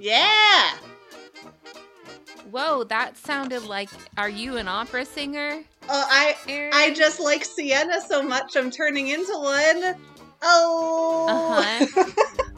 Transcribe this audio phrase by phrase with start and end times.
[0.00, 0.70] Yeah.
[2.50, 3.90] Whoa, that sounded like.
[4.16, 5.62] Are you an opera singer?
[5.88, 6.72] Oh, I Erin?
[6.74, 8.56] I just like Siena so much.
[8.56, 9.94] I'm turning into one.
[10.42, 11.26] Oh.
[11.86, 12.24] Uh-huh.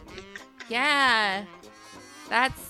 [0.68, 1.44] Yeah.
[2.30, 2.60] That's.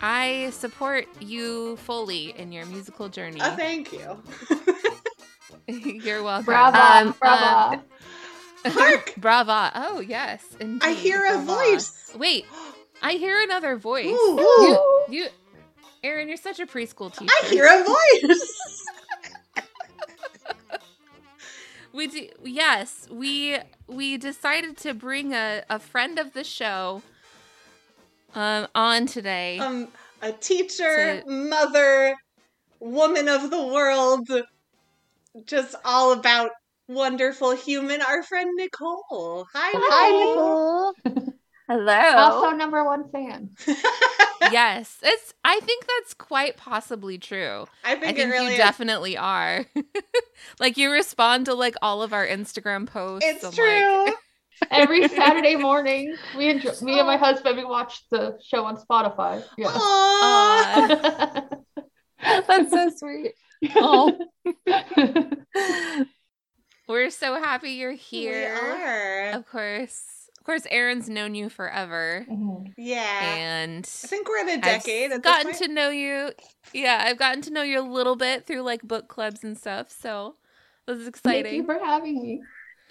[0.00, 3.40] I support you fully in your musical journey.
[3.42, 4.22] oh, thank you.
[6.02, 6.44] You're welcome.
[6.44, 7.82] Brava, Um, brava.
[8.64, 9.14] um, Hark!
[9.18, 9.72] brava.
[9.74, 10.44] Oh, yes.
[10.60, 10.82] Indeed.
[10.86, 11.44] I hear a brava.
[11.44, 12.12] voice.
[12.16, 12.44] Wait,
[13.02, 14.06] I hear another voice.
[14.06, 14.38] Ooh.
[14.38, 15.26] You, you,
[16.04, 17.30] Aaron, you're such a preschool teacher.
[17.42, 18.84] I hear a voice.
[21.94, 27.02] We do, yes, we we decided to bring a, a friend of the show
[28.34, 29.58] um on today.
[29.58, 29.88] um,
[30.22, 32.14] a teacher, To- mother,
[32.80, 34.26] woman of the world,
[35.44, 36.52] just all about
[36.88, 38.00] wonderful human.
[38.00, 39.46] Our friend Nicole.
[39.52, 40.94] Hi, Nicole.
[41.04, 41.28] Hi, Nicole.
[41.72, 42.16] Hello.
[42.18, 43.48] Also, number one fan.
[44.52, 45.32] yes, it's.
[45.42, 47.66] I think that's quite possibly true.
[47.82, 48.58] I think, I think it really you is.
[48.58, 49.64] definitely are.
[50.60, 53.26] like you respond to like all of our Instagram posts.
[53.26, 54.04] It's I'm true.
[54.06, 54.14] like-
[54.70, 59.42] Every Saturday morning, we enjoy, me and my husband we watch the show on Spotify.
[59.58, 59.68] Yeah.
[59.70, 61.48] Aw.
[62.46, 63.32] That's so sweet.
[63.74, 64.16] Oh.
[66.86, 68.54] We're so happy you're We here.
[68.54, 69.30] are.
[69.38, 70.66] Of course, of course.
[70.72, 72.72] Aaron's known you forever, Mhm.
[72.76, 73.34] Yeah.
[73.36, 75.12] and I think we're at a I've decade.
[75.12, 75.62] at this gotten point.
[75.62, 76.32] to know you.
[76.72, 79.92] Yeah, I've gotten to know you a little bit through like book clubs and stuff.
[79.92, 80.34] So
[80.86, 81.44] this is exciting.
[81.44, 82.42] Thank you for having me.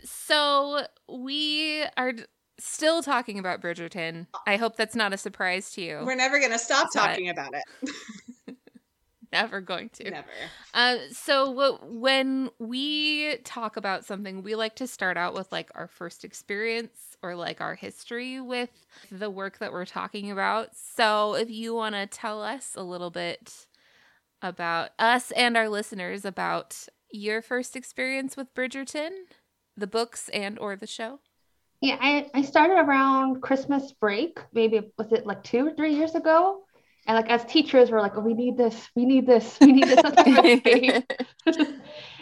[0.06, 2.14] So we are
[2.58, 4.28] still talking about Bridgerton.
[4.48, 6.04] I hope that's not a surprise to you.
[6.06, 7.08] We're never gonna stop It's not.
[7.08, 8.56] talking about it.
[9.34, 10.10] never going to.
[10.10, 10.28] Never.
[10.74, 15.70] Uh, so wh- when we talk about something, we like to start out with like
[15.76, 18.70] our first experience or like our history with
[19.12, 20.76] the work that we're talking about.
[20.76, 23.68] So if you want to tell us a little bit
[24.42, 29.12] about us and our listeners about your first experience with Bridgerton,
[29.78, 31.20] the books and or the show.
[31.82, 36.16] Yeah, I, I started around Christmas break, maybe was it like two or three years
[36.16, 36.64] ago?
[37.08, 39.86] And like as teachers, we're like, oh, we need this, we need this, we need
[39.86, 41.04] this on Christmas Day.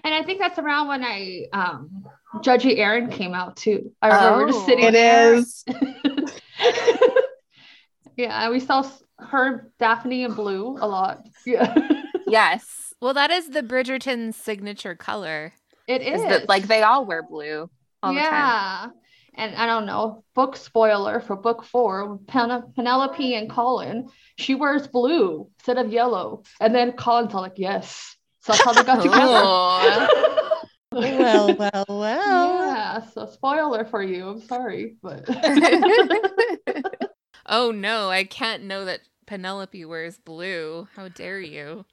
[0.04, 2.06] and I think that's around when I um
[2.38, 3.92] Judgy Aaron came out too.
[4.02, 5.34] I remember just Oh, sitting it there.
[5.36, 5.66] is.
[8.18, 8.90] yeah, we saw
[9.20, 11.26] her Daphne and Blue a lot.
[11.46, 11.76] Yeah.
[12.28, 12.94] yes.
[13.02, 15.54] Well, that is the Bridgerton signature color.
[15.88, 16.28] It Is is.
[16.28, 17.70] that like they all wear blue
[18.04, 18.92] all the time?
[19.34, 19.46] Yeah.
[19.46, 24.88] And I don't know, book spoiler for book four, Pen- Penelope and Colin, she wears
[24.88, 26.44] blue instead of yellow.
[26.60, 28.16] And then Colin's all like, yes.
[28.42, 29.22] So that's how they got together.
[29.22, 30.64] Oh.
[30.92, 32.66] well, well, well.
[32.66, 34.28] Yeah, so spoiler for you.
[34.30, 35.26] I'm sorry, but
[37.46, 40.88] Oh no, I can't know that Penelope wears blue.
[40.96, 41.86] How dare you?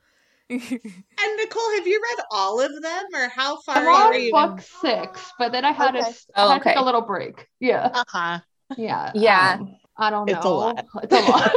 [1.19, 4.31] And Nicole, have you read all of them, or how far I'm are on you?
[4.31, 6.03] book six, but then I had Okay.
[6.03, 6.75] to I had Okay.
[6.77, 7.47] a little break.
[7.61, 8.41] Yeah, Uh huh.
[8.77, 9.59] yeah, Yeah.
[9.59, 10.39] um, I don't know.
[10.39, 10.87] It's a lot.
[11.03, 11.57] It's a lot.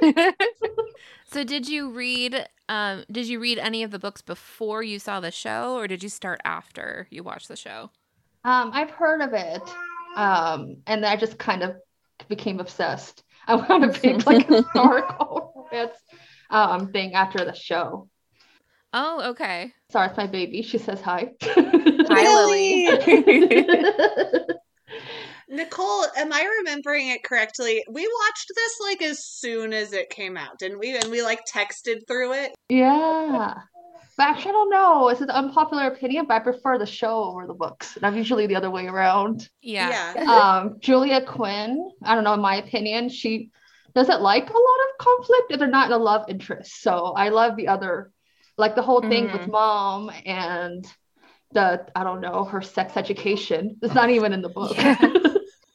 [1.24, 5.20] so did you read um did you read any of the books before you saw
[5.20, 7.90] the show or did you start after you watched the show?
[8.44, 9.62] Um, I've heard of it,
[10.16, 11.76] um, and I just kind of
[12.28, 13.22] became obsessed.
[13.46, 15.96] I went to be big like historical romance
[16.50, 18.08] um thing after the show.
[18.92, 19.72] Oh, okay.
[19.90, 20.62] Sorry, it's my baby.
[20.62, 21.30] She says hi.
[21.42, 22.88] Hi, Lily.
[25.48, 27.84] Nicole, am I remembering it correctly?
[27.90, 30.96] We watched this like as soon as it came out, didn't we?
[30.96, 32.52] And we like texted through it.
[32.68, 33.54] yeah.
[34.18, 35.08] But actually, I don't know.
[35.08, 37.96] It's an unpopular opinion, but I prefer the show over the books.
[37.96, 39.48] And I'm usually the other way around.
[39.62, 40.12] Yeah.
[40.28, 43.48] um, Julia Quinn, I don't know, in my opinion, she
[43.94, 44.58] doesn't like a lot
[44.90, 46.82] of conflict and they're not in a love interest.
[46.82, 48.10] So I love the other,
[48.58, 49.52] like the whole thing with Mhm.
[49.52, 50.86] mom and
[51.52, 53.78] the, I don't know, her sex education.
[53.82, 54.76] It's not even in the book.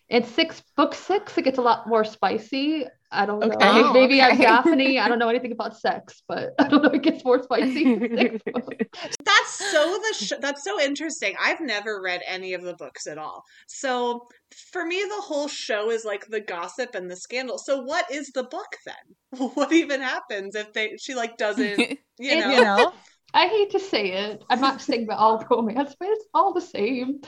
[0.09, 2.85] in six, book six, it gets a lot more spicy.
[3.12, 3.48] I don't know.
[3.48, 3.57] Okay.
[3.62, 4.44] Oh, Maybe I'm okay.
[4.44, 5.00] Daphne.
[5.00, 6.89] I don't know anything about sex, but I don't know.
[6.89, 7.86] If it gets more spicy.
[7.94, 8.75] in six books.
[9.24, 11.36] That's so the sh- that's so interesting.
[11.42, 13.44] I've never read any of the books at all.
[13.68, 14.27] So
[14.71, 17.57] for me, the whole show is like the gossip and the scandal.
[17.57, 19.50] So what is the book then?
[19.56, 21.80] What even happens if they she like doesn't
[22.19, 22.50] you know?
[22.50, 22.94] You know?
[23.33, 24.44] I hate to say it.
[24.50, 27.19] I'm not saying that all romance, but it's all the same.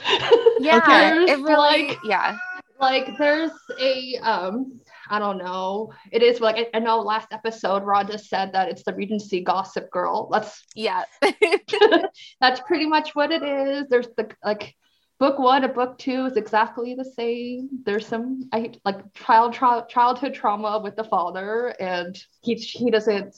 [0.58, 1.88] Yeah, There's, it really.
[1.88, 2.36] like yeah,
[2.80, 4.80] like there's a um
[5.10, 5.92] I don't know.
[6.12, 10.28] It is like I, know last episode Rhonda said that it's the Regency Gossip Girl.
[10.30, 11.04] That's yeah.
[12.40, 13.88] that's pretty much what it is.
[13.88, 14.76] There's the like
[15.18, 17.68] book one and book two is exactly the same.
[17.84, 23.34] There's some I like child tra- childhood trauma with the father, and he he doesn't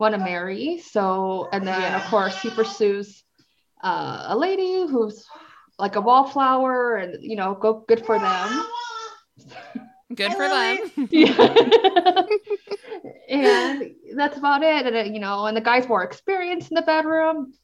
[0.00, 0.78] want to marry.
[0.78, 3.22] So and then of course he pursues
[3.84, 5.24] uh, a lady who's
[5.78, 8.66] like a wallflower, and you know, go good for them.
[10.14, 11.08] Good Hi, for them.
[11.12, 11.54] Yeah.
[13.28, 14.86] and that's about it.
[14.86, 17.54] And uh, you know, and the guy's more experienced in the bedroom.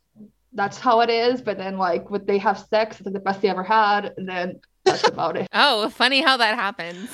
[0.53, 1.43] That's how it is.
[1.43, 4.29] But then like when they have sex, it's like the best they ever had, and
[4.29, 5.47] then that's about it.
[5.55, 7.11] Oh, funny how that happens.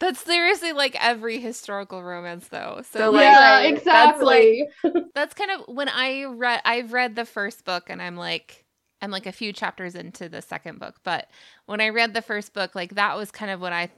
[0.00, 2.80] That's seriously like every historical romance though.
[2.90, 4.68] So, So, like yeah, like, exactly.
[5.14, 8.64] that's kind of when I read I've read the first book and I'm like
[9.00, 11.28] I'm like a few chapters into the second book, but
[11.66, 13.90] when I read the first book, like that was kind of what I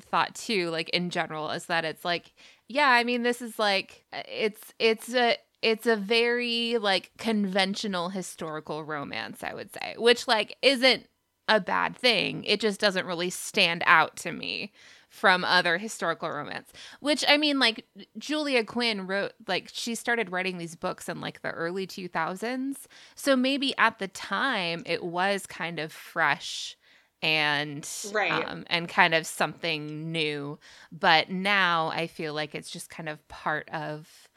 [0.00, 2.32] thought too, like in general, is that it's like,
[2.68, 8.10] yeah, I mean, this is like uh, it's it's a it's a very like conventional
[8.10, 11.06] historical romance, I would say, which like isn't
[11.48, 12.44] a bad thing.
[12.44, 14.72] It just doesn't really stand out to me
[15.16, 16.72] from other historical romance.
[17.00, 17.86] Which I mean, like
[18.18, 22.86] Julia Quinn wrote, like she started writing these books in like the early 2000s.
[23.14, 26.76] So maybe at the time it was kind of fresh
[27.22, 28.46] and Right.
[28.46, 30.58] um, and kind of something new.
[30.92, 34.28] But now I feel like it's just kind of part of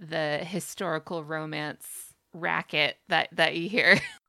[0.00, 3.98] the historical romance racket that that you hear.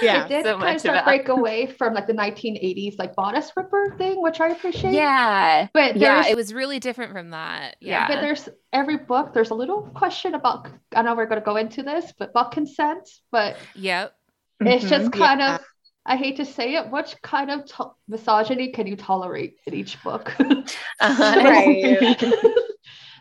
[0.00, 2.98] Yeah, it did so kind much of start about- break away from like the 1980s
[2.98, 4.94] like bodice ripper thing, which I appreciate.
[4.94, 5.68] Yeah.
[5.74, 7.76] But Yeah, it was really different from that.
[7.80, 8.06] Yeah.
[8.08, 11.56] but there's every book there's a little question about I know we're going to go
[11.56, 14.14] into this, but about consent, but Yep.
[14.60, 15.18] it's just Mhm.
[15.18, 15.54] kind Yeah.
[15.56, 15.60] of
[16.06, 20.02] I hate to say it, which kind of to- misogyny can you tolerate in each
[20.02, 20.32] book?
[21.00, 21.40] Uh-huh.
[21.44, 22.24] Right.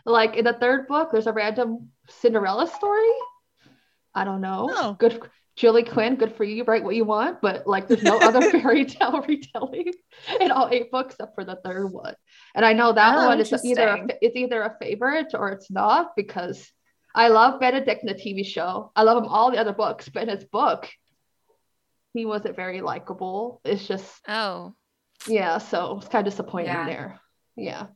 [0.05, 3.09] like in the third book, there's a random Cinderella story.
[4.13, 4.69] I don't know.
[4.71, 4.93] Oh.
[4.99, 5.21] Good,
[5.55, 6.15] Julia Quinn.
[6.15, 6.55] Good for you.
[6.55, 9.93] You write what you want, but like, there's no other fairy tale retelling
[10.39, 12.15] in all eight books except for the third one.
[12.55, 15.69] And I know that Oh, one is either a, it's either a favorite or it's
[15.71, 16.69] not because
[17.13, 18.91] I love Benedict in the TV show.
[18.95, 20.89] I love him all the other books, but in his book,
[22.13, 23.61] he wasn't very likable.
[23.63, 24.73] It's just Oh.
[25.27, 26.85] yeah, so it's kind of disappointing Yeah.
[26.85, 27.19] there.
[27.55, 27.87] Yeah.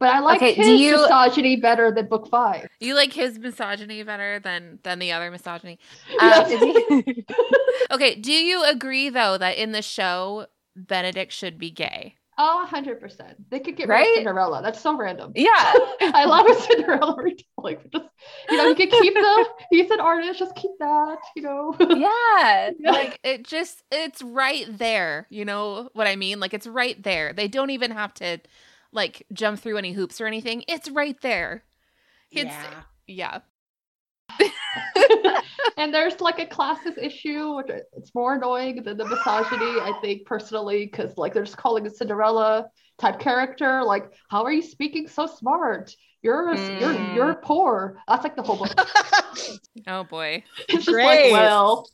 [0.00, 2.66] But I like Okay, do his you- misogyny better than book five.
[2.80, 5.78] You like his misogyny better than than the other misogyny.
[6.20, 7.14] Uh, Yes.
[7.92, 12.16] Okay, do you agree though that in the show Benedict should be gay?
[12.42, 13.34] Oh, 100%.
[13.50, 14.62] They could get rid of Cinderella.
[14.62, 15.32] That's so random.
[15.34, 15.50] yeah.
[16.00, 17.76] I love a Cinderella retelling.
[17.92, 18.06] Just,
[18.50, 21.74] you know, you could keep the, he's an artist, just keep that, you know.
[21.78, 22.70] Yeah.
[22.90, 25.26] Like it just it's right there.
[25.28, 26.40] You know what I mean?
[26.40, 27.34] Like it's right there.
[27.34, 28.40] They don't even have to
[28.92, 30.64] like jump through any hoops or anything.
[30.68, 31.64] It's right there.
[32.30, 32.82] It's yeah.
[33.06, 33.38] yeah.
[35.76, 40.24] and there's like a classes issue, which it's more annoying than the misogyny, I think,
[40.26, 42.66] personally, because like they're just calling a Cinderella
[42.98, 43.82] type character.
[43.82, 45.92] Like, how are you speaking so smart?
[46.22, 47.14] You're you're Mm.
[47.16, 47.98] you're poor.
[48.06, 48.72] That's like the whole book.
[49.86, 50.44] Oh boy.
[50.68, 51.32] It's just Great.
[51.32, 51.88] like, well,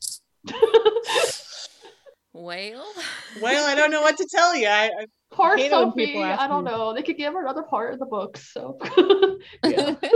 [2.32, 2.92] Well,
[3.40, 4.66] Well, I don't know what to tell you.
[4.68, 6.20] I, I poor Sophie.
[6.22, 6.92] I don't know.
[6.94, 8.36] They could give her another part of the book.
[8.38, 8.78] So,
[9.64, 9.94] yeah.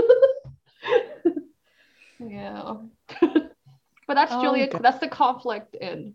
[2.18, 2.74] yeah.
[3.20, 4.68] but that's Oh, Julia.
[4.68, 4.82] God.
[4.82, 6.14] That's the conflict in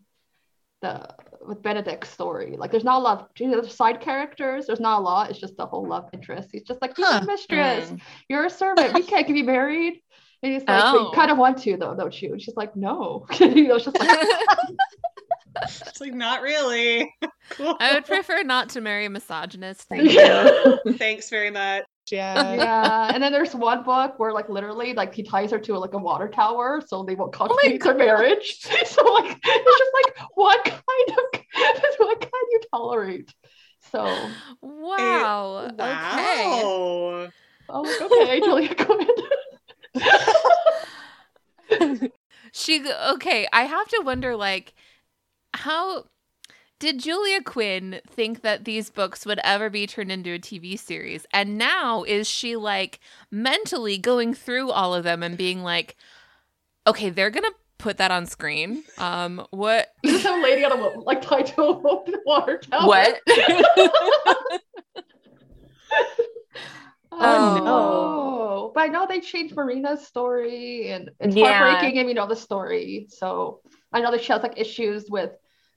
[0.81, 1.07] the
[1.45, 2.55] with Benedict's story.
[2.57, 4.65] Like, there's not a lot of you know, there's side characters.
[4.67, 5.29] There's not a lot.
[5.29, 6.49] It's just the whole love interest.
[6.51, 7.21] He's just like, you're Huh.
[7.23, 7.89] a mistress.
[7.91, 8.01] Mm.
[8.29, 8.93] You're a servant.
[8.93, 10.01] We can't get you married.
[10.43, 11.07] And he's like, Oh.
[11.07, 12.33] you kind of want to though, don't you?
[12.33, 13.25] And she's like, no.
[13.39, 14.19] you know, just like,
[15.61, 17.13] it's like not really.
[17.51, 17.77] Cool.
[17.79, 19.83] I would prefer not to marry a misogynist.
[19.83, 20.79] Thank you.
[20.97, 21.83] Thanks very much.
[22.09, 22.53] Yeah.
[22.55, 23.11] yeah.
[23.13, 25.99] And then there's one book where like literally like he ties her to like a
[25.99, 28.61] water tower so they won't oh my consummate their marriage.
[28.87, 31.41] So like it's just like what kind of
[31.99, 33.31] what can you tolerate?
[33.91, 34.31] So
[34.61, 35.69] Wow.
[35.71, 35.77] Okay.
[35.77, 37.27] Wow.
[37.69, 38.99] oh like, okay, Julia, go
[41.69, 42.11] ahead.
[42.57, 44.73] She okay, I have to wonder like
[45.55, 46.05] how
[46.79, 51.25] did Julia Quinn think that these books would ever be turned into a TV series?
[51.33, 52.99] And now is she like
[53.31, 55.95] mentally going through all of them and being like,
[56.85, 58.83] okay, they're going to put that on screen.
[58.97, 61.71] Um what There's some lady on a wa- like tied to a
[62.25, 62.87] water tower.
[62.87, 63.19] What?
[63.27, 64.59] Oh,
[67.17, 68.71] Oh, no.
[68.75, 71.57] But I know they changed Marina's story and it's Yeah.
[71.59, 73.07] heartbreaking and you know the story.
[73.09, 73.61] So
[73.93, 75.31] I know that she has like issues with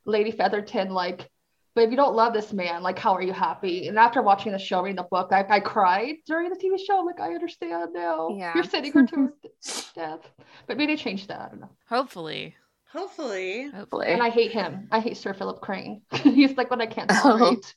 [0.04, 1.28] Lady Featherington like
[1.74, 3.88] But if you don't love this man, like, how are you happy?
[3.88, 7.00] And after watching the show, reading the book, I, I cried during the TV show.
[7.06, 8.30] Like, I understand now.
[8.30, 8.52] Yeah.
[8.54, 9.32] You're sending her to
[9.94, 10.20] death.
[10.66, 11.40] But maybe they changed that.
[11.40, 11.70] I don't know.
[11.88, 12.56] Hopefully.
[12.90, 13.70] Hopefully.
[13.70, 14.06] Hopefully.
[14.08, 14.88] And I hate him.
[14.90, 16.02] I hate Sir Philip Crane.
[16.12, 17.20] He's like what I can't Oh.
[17.38, 17.74] tolerate.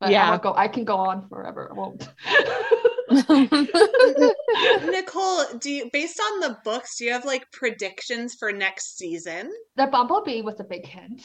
[0.00, 0.30] But Yeah.
[0.32, 0.54] I go.
[0.54, 1.70] I can go on forever.
[1.70, 2.08] I won't.
[4.90, 9.50] Nicole, do you based on the books, do you have like predictions for next season?
[9.76, 11.22] the bumblebee was a big hint.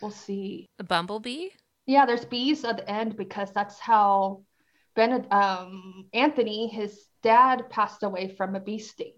[0.00, 0.66] We'll see.
[0.78, 1.50] A bumblebee?
[1.86, 4.42] Yeah, there's bees at the end because that's how
[4.94, 9.14] Ben, um, Anthony, his dad, passed away from a bee sting.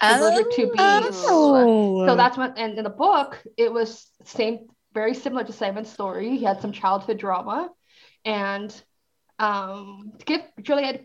[0.00, 1.24] allergic to bees.
[1.26, 2.06] Oh.
[2.06, 6.36] So that's when, and in the book, it was same, very similar to Simon's story.
[6.36, 7.70] He had some childhood drama,
[8.24, 8.70] and
[9.38, 11.00] um, to give Julia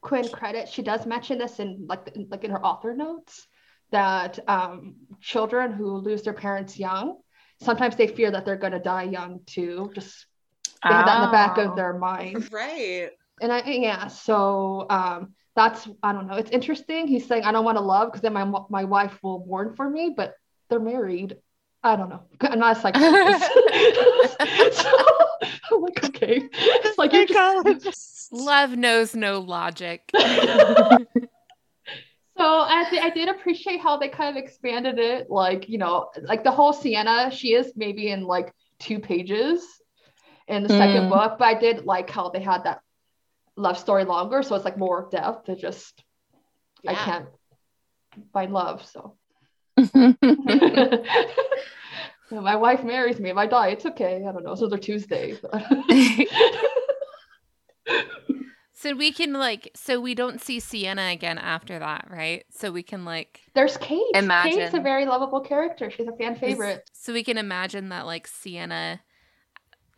[0.00, 3.46] Quinn credit, she does mention this in like like in her author notes
[3.90, 7.18] that um, children who lose their parents young,
[7.60, 9.90] sometimes they fear that they're going to die young too.
[9.94, 10.26] Just
[10.82, 11.70] they have that in the back Oh.
[11.70, 13.10] of their mind Right.
[13.40, 16.34] and I yeah, so um, that's I don't know.
[16.34, 17.06] It's interesting.
[17.08, 19.88] He's saying I don't want to love because then my my wife will mourn for
[19.90, 20.34] me, but
[20.70, 21.36] they're married.
[21.82, 22.22] I don't know.
[22.42, 23.50] I'm not a psychologist.
[24.82, 24.92] so,
[25.72, 26.42] I'm like, okay.
[26.52, 27.26] It's like you're
[27.78, 30.10] just, Love knows no logic.
[32.38, 35.28] So I, th- I did appreciate how they kind of expanded it.
[35.28, 39.64] Like, you know, like the whole Siena, she is maybe in like two pages
[40.46, 41.08] in the second Mm.
[41.08, 42.80] book, but I did like how they had that
[43.56, 44.44] love story longer.
[44.44, 45.48] So it's like more depth.
[45.48, 46.04] It just,
[46.86, 47.26] I can't
[48.32, 48.86] find love.
[48.86, 49.16] So
[52.30, 53.30] my wife marries me.
[53.30, 54.24] If I die, it's okay.
[54.26, 54.54] I don't know.
[54.54, 55.36] So they're Tuesday.
[58.78, 62.44] so we can like so we don't see Siena again after that, right?
[62.50, 64.00] So we can like There's Kate.
[64.14, 65.90] Kate's a very lovable character.
[65.90, 66.88] She's a fan favorite.
[66.92, 69.00] So we can imagine that like Siena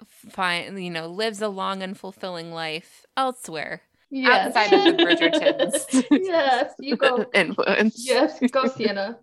[0.00, 3.82] uh, find you know lives a long and fulfilling life elsewhere.
[4.10, 4.56] Yes.
[4.56, 6.06] Outside of the Bridgertons.
[6.22, 7.26] yes, you go.
[7.34, 7.96] Influence.
[7.98, 9.18] Yes, go Siena.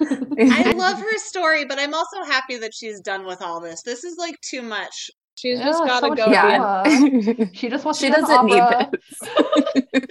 [0.00, 3.82] I love her story, but I'm also happy that she's done with all this.
[3.82, 5.10] This is like too much.
[5.34, 6.30] She's Yeah, just gotta much go.
[6.30, 7.44] Yeah.
[7.52, 9.28] She just wants she to doesn't need this.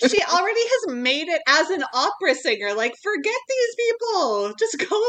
[0.12, 2.74] She already has made it as an opera singer.
[2.74, 4.54] Like, forget these people.
[4.58, 5.02] Just go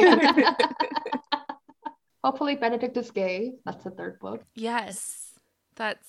[0.00, 0.44] away.
[2.24, 3.52] Hopefully, Benedict is gay.
[3.64, 4.42] That's the third book.
[4.54, 5.32] Yes.
[5.76, 6.06] That's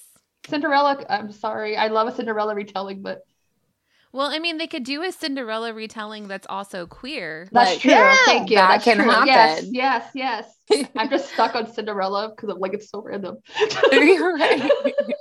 [0.47, 1.03] Cinderella.
[1.09, 1.77] I'm sorry.
[1.77, 3.19] I love a Cinderella retelling, but
[4.17, 7.47] well, I mean they could do a Cinderella retelling that's also queer.
[7.51, 7.91] that's Like, true.
[7.91, 8.57] yeah, Thank you.
[8.57, 9.15] that That's can true.
[9.19, 9.69] Yes, happen.
[9.71, 10.45] yes, yes.
[10.97, 13.37] I'm just stuck on Cinderella because I'm like it's so random.
[13.91, 14.71] Right.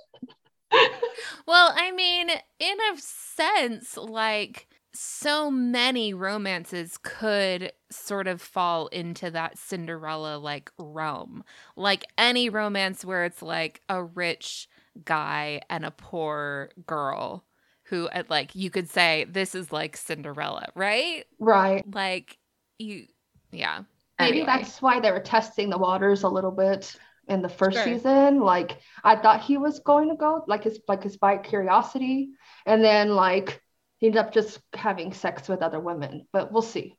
[1.47, 9.31] Well, I mean, in a sense, like so many romances could sort of fall into
[9.31, 11.45] that Cinderella like realm.
[11.76, 14.69] Like any romance where it's like a rich
[15.05, 17.45] guy and a poor girl
[17.88, 21.25] who at like you could say this is like Cinderella, right?
[21.38, 21.85] right.
[21.95, 22.38] Like
[22.78, 23.07] you
[23.52, 23.83] yeah.
[24.19, 24.47] Maybe Anyway.
[24.47, 26.97] that's why they were testing the waters a little bit
[27.28, 27.85] in the first Sure.
[27.85, 28.40] season.
[28.40, 32.31] Like I thought he was going to go, like his like his by curiosity,
[32.64, 33.61] and then like
[33.99, 36.26] he ended up just having sex with other women.
[36.33, 36.97] But we'll see.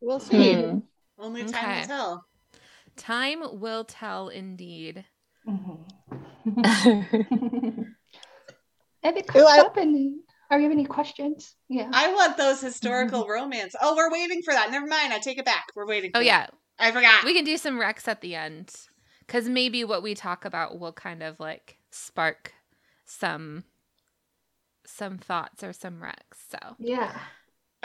[0.00, 0.54] We'll see.
[0.54, 0.78] Hmm.
[1.18, 1.80] Only time Okay.
[1.80, 2.24] will tell.
[2.96, 5.04] Time will tell indeed.
[9.02, 9.76] If it Ooh, comes I- up
[10.50, 11.54] and are you have any questions?
[11.68, 11.88] Yeah.
[11.92, 13.30] I want those historical mm-hmm.
[13.32, 13.74] romance.
[13.80, 14.70] Oh, we're waiting for that.
[14.70, 15.12] Never mind.
[15.12, 15.68] I take it back.
[15.74, 16.10] We're waiting.
[16.14, 16.26] Oh, for Oh that.
[16.26, 16.46] yeah,
[16.78, 17.24] I forgot.
[17.24, 18.74] we can do some recs at the end
[19.26, 22.52] because maybe what we talk about will kind of like spark
[23.04, 23.64] some
[24.86, 27.18] some thoughts or some recs so yeah.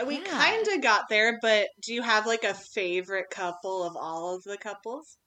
[0.05, 0.23] we Yeah.
[0.23, 4.43] kind of got there, but do you have like a favorite couple of all of
[4.43, 5.17] the couples?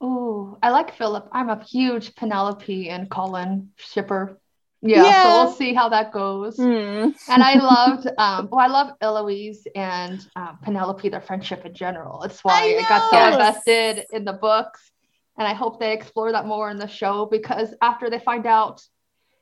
[0.00, 1.28] Oh, I like Philip.
[1.32, 4.40] I'm a huge Penelope and Colin shipper.
[4.82, 5.22] Yeah, Yeah.
[5.22, 6.56] so we'll see how that goes.
[6.56, 7.10] Hmm.
[7.28, 12.22] And I loved, um, well, I love Eloise and um, Penelope, their friendship in general.
[12.24, 13.32] It's why I, I got so know.
[13.32, 14.90] invested in the books.
[15.38, 18.82] And I hope they explore that more in the show because after they find out,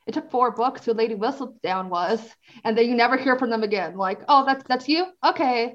[0.07, 2.21] it took four books who Lady Whistledown was,
[2.65, 3.97] and then you never hear from them again.
[3.97, 5.75] Like, oh, that's that's you, okay.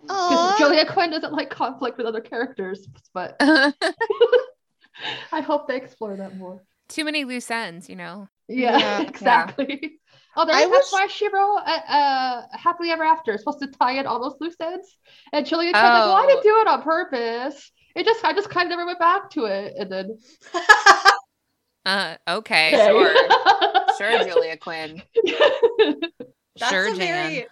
[0.00, 3.72] Because Julia Quinn doesn't like conflict with other characters, but I
[5.40, 6.62] hope they explore that more.
[6.88, 9.00] too many loose ends you know Yeah, Yeah.
[9.02, 9.98] exactly.
[10.36, 13.60] Oh, there, I that's wish- why she wrote uh, uh, "Happily Ever After." It's supposed
[13.60, 14.96] to tie in all those loose ends.
[15.32, 16.28] And Julia Quinn like, "Well, I Oh.
[16.28, 17.70] didn't do it on purpose.
[17.94, 20.18] It just, I just kind of never went back to it." And then,
[21.86, 22.86] uh okay Okay.
[22.86, 23.14] Sure.
[23.98, 25.02] Sure, Julia Quinn.
[26.58, 27.46] That's sure a jan very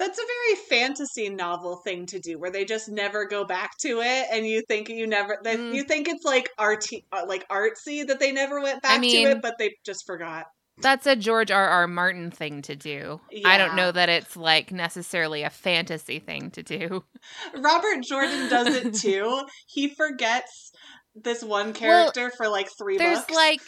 [0.00, 4.00] That's a very fantasy novel thing to do, where they just never go back to
[4.00, 5.74] it, and you think you never that Mm.
[5.74, 9.30] you think it's like arty, uh, like artsy that they never went back mean- to
[9.32, 10.46] it, but they just forgot.
[10.78, 11.68] That's a George R.
[11.68, 11.86] R.
[11.86, 13.20] Martin thing to do.
[13.44, 17.04] I don't know that it's like necessarily a fantasy thing to do.
[17.54, 19.42] Robert Jordan does it too.
[19.66, 20.72] he forgets
[21.14, 23.34] this one character for like three There's books.
[23.34, 23.60] like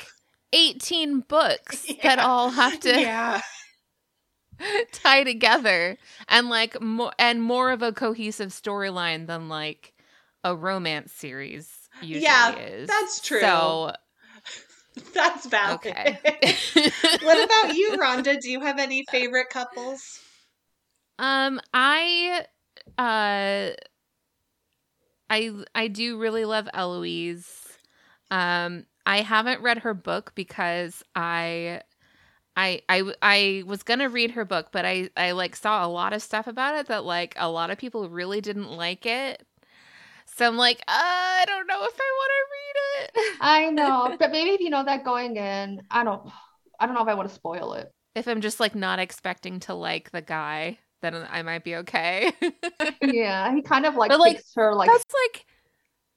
[0.55, 3.41] 18 books that all have to yeah,
[4.93, 5.97] tie together
[6.29, 9.95] and like more and more of a cohesive storyline than like
[10.45, 12.89] a romance series usually Yeah, is.
[12.89, 13.41] that's true.
[13.41, 13.93] So
[15.15, 15.81] that's valid.
[15.87, 16.19] okay.
[17.23, 18.41] what about you, Rhonda?
[18.41, 20.21] Do you have any favorite couples?
[21.19, 22.45] Um, I,
[22.99, 23.71] uh,
[25.31, 27.79] I I do really love Eloise.
[28.31, 31.83] Um, I haven't read her book because I.
[32.57, 36.13] I, I I was gonna read her book, but I, I like saw a lot
[36.13, 39.47] of stuff about it that like a lot of people really didn't like it.
[40.27, 43.39] So I'm like, uh, I don't know if I want to read it.
[43.41, 46.23] I know, but maybe if you know that going in, I don't,
[46.81, 47.93] I don't know if I want to spoil it.
[48.15, 52.33] If I'm just like not expecting to like the guy, then I might be okay.
[53.03, 55.47] Yeah, he kind of like But, like, her like, that's like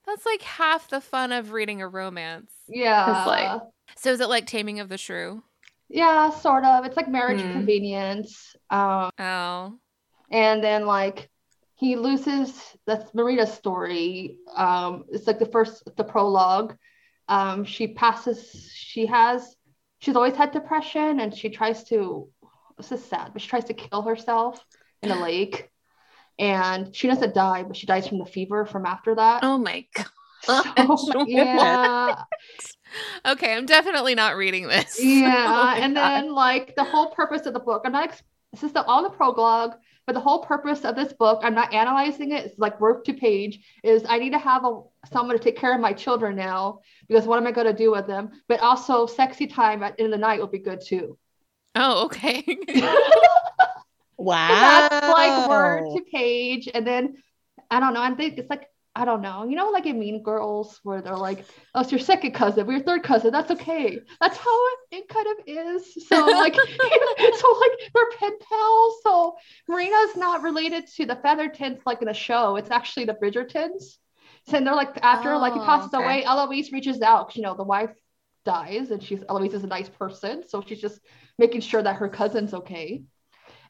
[0.06, 2.52] that's like half the fun of reading a romance.
[2.68, 3.62] yeah, like-
[3.98, 5.44] So is it like Taming of the Shrew?
[5.96, 6.84] Yeah, sort of.
[6.86, 7.52] It's like marriage Hmm.
[7.54, 8.54] convenience.
[8.70, 9.80] Um, Oh.
[10.30, 11.30] and then like
[11.76, 14.38] he loses that's Marina's story.
[14.54, 16.76] Um, it's like the first the prologue.
[17.30, 18.72] Um, she passes.
[18.74, 19.56] She has.
[20.00, 22.28] She's always had depression, and she tries to.
[22.78, 24.64] This is sad, but she tries to kill herself
[25.02, 25.70] in a lake,
[26.38, 29.46] and she doesn't die, but she dies from the fever from after that.
[29.46, 30.08] Oh my god.
[30.78, 32.24] Oh so, yeah,
[33.26, 35.00] Okay, I'm definitely not reading this.
[35.00, 36.24] Oh yeah, Oh and God.
[36.24, 37.84] then like the whole purpose of the book.
[37.86, 38.10] I'm not.
[38.10, 38.24] Ex-
[38.54, 39.76] this is the all the prologue,
[40.06, 41.42] but the whole purpose of this book.
[41.44, 42.46] I'm not analyzing it.
[42.46, 43.60] It's like word to page.
[43.84, 47.26] Is I need to have a someone to take care of my children now because
[47.26, 48.30] what am I going to do with them?
[48.48, 51.18] But also, sexy time at in the night would be good too.
[51.76, 52.44] Oh, okay.
[54.18, 54.48] Wow.
[54.90, 57.16] That's like word to page, and then
[57.70, 58.02] I don't know.
[58.02, 59.44] I think it's like I don't know.
[59.46, 62.76] You know, like in Mean Girls, where they're like, "Oh, it's your second cousin, we're
[62.76, 63.32] your third cousin.
[63.32, 66.08] That's okay." That's how it, kind of is.
[66.08, 66.56] So like,
[67.36, 68.94] so like they're pen pals.
[69.04, 69.36] So
[69.68, 72.56] Marina's not related to the Featheringtons like in the show.
[72.56, 73.98] It's actually the Bridgertons.
[74.48, 75.94] So and they're like after like he Oh, passes okay.
[75.94, 77.36] away, Eloise reaches out.
[77.36, 77.92] You know, the wife
[78.46, 81.00] dies, and she's Eloise is a nice person, so she's just
[81.38, 83.04] making sure that her cousin's okay.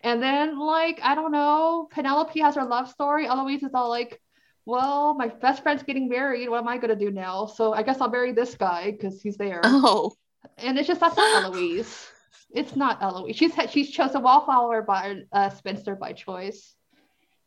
[0.01, 3.27] And then, like, I don't know, Penelope has her love story.
[3.27, 4.21] Eloise is all like,
[4.65, 6.49] well, my best friend's getting married.
[6.49, 7.45] What am I going to do now?
[7.45, 9.61] So I guess I'll marry this guy because he's there.
[9.65, 10.13] Oh.
[10.59, 12.07] And it's just, that's not Eloise.
[12.53, 13.35] It's not Eloise.
[13.35, 16.75] She's she's chosen a wallflower by uh, spinster by choice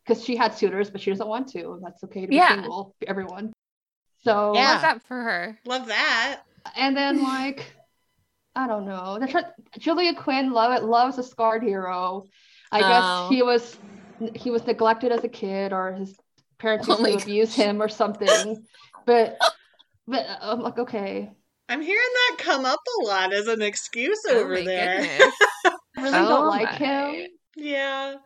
[0.05, 1.73] because she had suitors, but she doesn't want to.
[1.73, 2.55] And that's okay to be Yeah.
[2.57, 3.53] single, everyone.
[4.25, 4.73] So, Yeah.
[4.73, 5.59] What's up for her?
[5.65, 6.41] Love that.
[6.77, 7.73] and then, like,
[8.57, 9.19] I don't know.
[9.21, 12.25] They're Julia Quinn love it, loves a scarred hero.
[12.73, 12.89] I Oh.
[12.89, 13.79] guess he was
[14.35, 16.19] he was neglected as a kid, or his
[16.59, 18.67] parents Oh used my to abuse him or something.
[19.07, 19.39] But
[20.07, 21.33] but I'm like, okay,
[21.69, 25.01] I'm hearing that come up a lot as an excuse Oh over there.
[25.65, 27.27] I really Oh don't like him.
[27.57, 28.17] Yeah.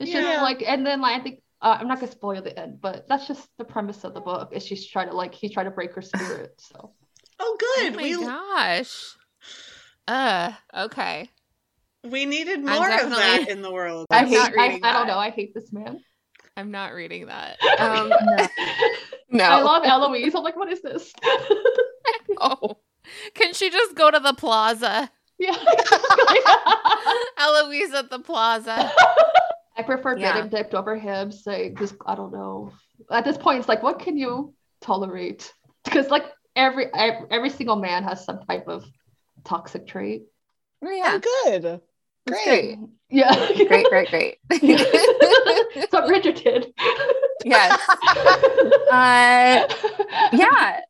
[0.00, 0.20] It's Yeah.
[0.22, 3.06] just like, and then like I think uh, I'm not gonna spoil the end, but
[3.08, 4.50] that's just the premise of the book.
[4.52, 6.54] Is she's trying to like he's trying to break her spirit.
[6.58, 6.94] So
[7.38, 7.96] Oh, Oh good.
[7.96, 9.16] my we gosh.
[10.08, 11.28] Uh, okay.
[12.04, 14.06] we needed I'm more of that in the world.
[14.10, 14.38] I I'm hate.
[14.38, 15.18] not I, I don't know.
[15.18, 16.00] I hate this man.
[16.56, 17.58] I'm not reading that.
[17.78, 18.10] Um,
[19.30, 19.44] no.
[19.44, 20.34] I love Eloise.
[20.34, 21.12] I'm like, what is this?
[22.40, 22.78] Oh.
[23.34, 25.10] Can she just go to the plaza?
[25.38, 25.56] yeah.
[27.38, 28.90] Eloise at the plaza.
[29.76, 30.34] I prefer Yeah.
[30.34, 31.30] Benedict over him.
[31.30, 32.72] So just I don't know.
[33.10, 35.52] At this point, it's like, what can you tolerate?
[35.84, 36.24] Because like
[36.56, 38.84] every every single man has some type of
[39.44, 40.22] toxic trait.
[40.84, 41.18] Oh, yeah.
[41.22, 41.80] Oh, good.
[42.26, 42.78] That's Great.
[42.78, 42.88] great.
[43.10, 43.34] Yeah.
[43.66, 44.38] Great, great, great.
[44.50, 46.72] That's what Richard did.
[47.44, 47.80] yes.
[48.92, 49.66] Uh,
[50.34, 50.80] yeah.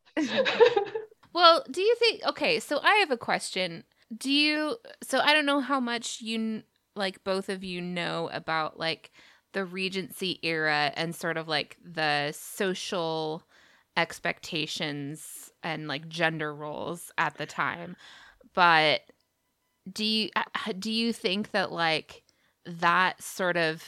[1.33, 3.85] Well, do you think okay, so I have a question.
[4.16, 6.62] Do you so I don't know how much you
[6.95, 9.12] like both of you know about like
[9.53, 13.42] the regency era and sort of like the social
[13.97, 17.97] expectations and like gender roles at the time.
[18.55, 19.03] But
[19.90, 20.42] do you uh,
[20.79, 22.23] do you think that like
[22.64, 23.83] that sort of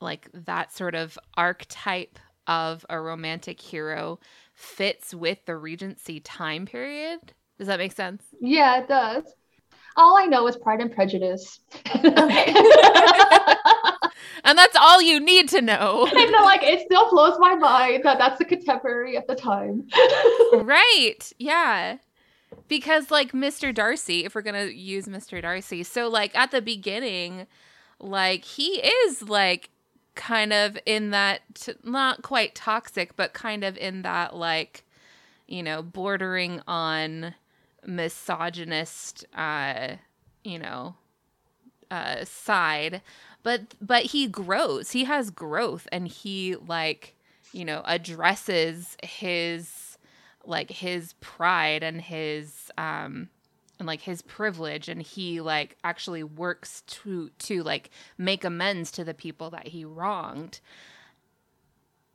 [0.00, 4.18] like that sort of archetype of a romantic hero
[4.54, 7.20] fits with the Regency time period.
[7.58, 8.24] Does that make sense?
[8.40, 9.24] yeah, it does.
[9.96, 11.60] All I know is Pride and Prejudice.
[14.44, 16.08] And that's all you need to know.
[16.12, 19.86] And uh, like it still blows my mind that that's the contemporary at the time.
[20.52, 21.18] right.
[21.38, 21.98] Yeah.
[22.70, 23.74] Because like Mr.
[23.74, 25.42] Darcy, if we're to use Mr.
[25.42, 27.46] Darcy, so like at the beginning,
[27.98, 29.68] like he is like
[30.14, 34.84] kind of in that t- not quite toxic, but kind of in that like
[35.46, 37.34] you know, bordering on
[37.86, 39.94] misogynist uh
[40.44, 40.94] you know
[41.90, 43.00] uh side
[43.42, 47.16] but but he grows he has growth and he like
[47.52, 49.89] you know addresses his
[50.44, 53.28] like his pride and his um
[53.78, 59.04] and like his privilege and he like actually works to to like make amends to
[59.04, 60.60] the people that he wronged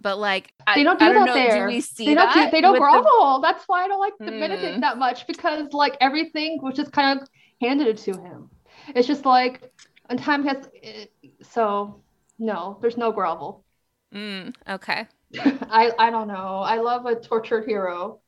[0.02, 1.66] but like they don't I do don't that know, do there.
[1.66, 3.42] we see they don't that do, they don't with the- grovel.
[3.42, 4.82] That's why I don't like the Benedict Mm.
[4.82, 7.28] that much because like everything was just kind of
[7.62, 8.50] handed to him.
[8.96, 9.72] It's just like
[10.10, 11.06] and time has eh,
[11.44, 12.04] so
[12.38, 13.66] no, there's no grovel.
[14.12, 15.08] mm, okay
[15.70, 16.60] I I don't know.
[16.60, 18.20] I love a tortured hero,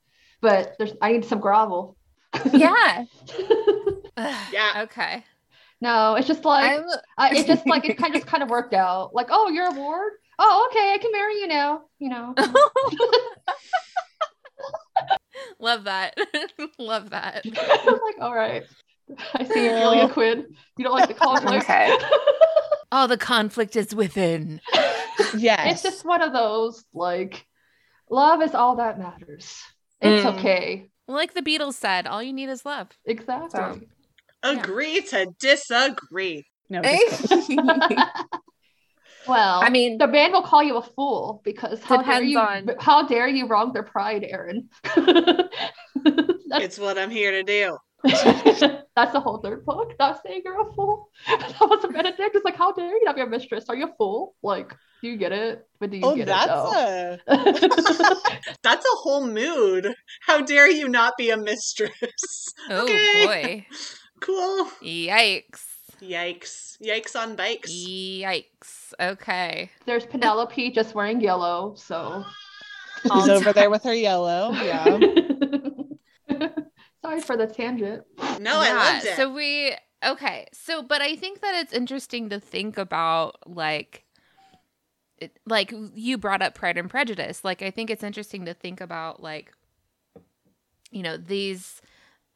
[0.41, 1.97] but there's I need some grovel.
[2.51, 3.05] Yeah.
[4.51, 4.85] Yeah.
[4.85, 5.23] okay
[5.79, 8.41] no, it's just like I'm uh, I, it just like it kind of just kind
[8.41, 9.13] of worked out.
[9.13, 10.13] Like, oh, you're a ward.
[10.39, 11.83] Oh, okay, I can marry you now.
[11.99, 12.33] You know.
[15.59, 16.17] love that
[16.79, 18.63] love that I'm like, all right.
[19.35, 20.47] I see you, Julia Quinn.
[20.77, 21.63] You don't like the conflict.
[21.63, 21.95] Okay.
[22.91, 24.59] all the conflict is within
[25.35, 25.73] Yes.
[25.73, 27.45] it's just one of those like,
[28.09, 29.57] love is all that matters.
[30.01, 30.35] It's Mm.
[30.37, 30.89] okay.
[31.07, 33.49] like the beatles said all you need is love Exactly.
[33.59, 33.79] So-
[34.43, 36.45] Agree to disagree.
[36.69, 36.81] no,
[39.27, 42.37] well, I mean, the band will call you a fool because how dare you?
[42.39, 44.69] on- How dare you wrong their pride, Aaron?
[46.49, 47.77] It's what I'm here to do.
[48.03, 49.93] that's the whole third book.
[49.99, 51.09] Not saying you're a fool.
[51.27, 52.35] That was a Benedict.
[52.35, 53.65] It's like, how dare you not be a mistress?
[53.69, 54.35] Are you a fool?
[54.43, 55.67] Like, do you get it?
[55.79, 58.13] But do you oh, get that's it a though?
[58.63, 59.93] That's a whole mood.
[60.21, 62.53] How dare you not be a mistress?
[62.69, 63.25] oh Okay.
[63.25, 63.65] boy
[64.19, 64.65] Cool.
[64.83, 65.63] yikes
[66.01, 66.77] Yikes.
[66.83, 67.71] Yikes on bikes.
[67.71, 72.23] yikes okay There's Penelope just wearing yellow, so
[73.03, 74.51] She's over there with her yellow.
[74.51, 74.99] Yeah.
[77.07, 78.03] Sorry for the tangent.
[78.39, 79.15] No, I loved it.
[79.15, 80.47] So we okay.
[80.53, 84.03] So but I think that it's interesting to think about like
[85.17, 87.43] it, like you brought up Pride and Prejudice.
[87.43, 89.53] Like I think it's interesting to think about like
[90.91, 91.81] you know these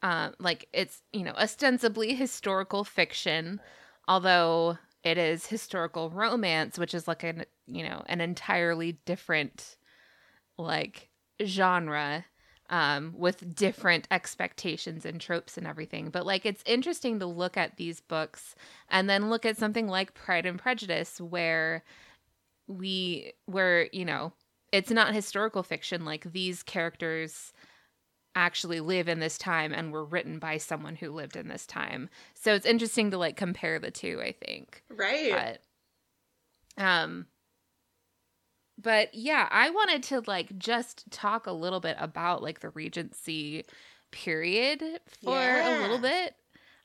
[0.01, 3.61] um like it's you know ostensibly historical fiction
[4.07, 9.77] although it is historical romance which is like an you know an entirely different
[10.57, 11.09] like
[11.45, 12.25] genre
[12.71, 16.09] um, with different expectations and tropes and everything.
[16.09, 18.55] But like, it's interesting to look at these books
[18.89, 21.83] and then look at something like Pride and Prejudice, where
[22.67, 24.33] we, where, you know,
[24.71, 26.05] it's not historical fiction.
[26.05, 27.51] Like, these characters
[28.35, 32.09] actually live in this time and were written by someone who lived in this time.
[32.33, 35.59] So it's interesting to like compare the two, I think right.
[36.77, 37.25] but um
[38.81, 43.65] but yeah i wanted to like just talk a little bit about like the regency
[44.11, 44.83] period
[45.23, 46.35] for a little bit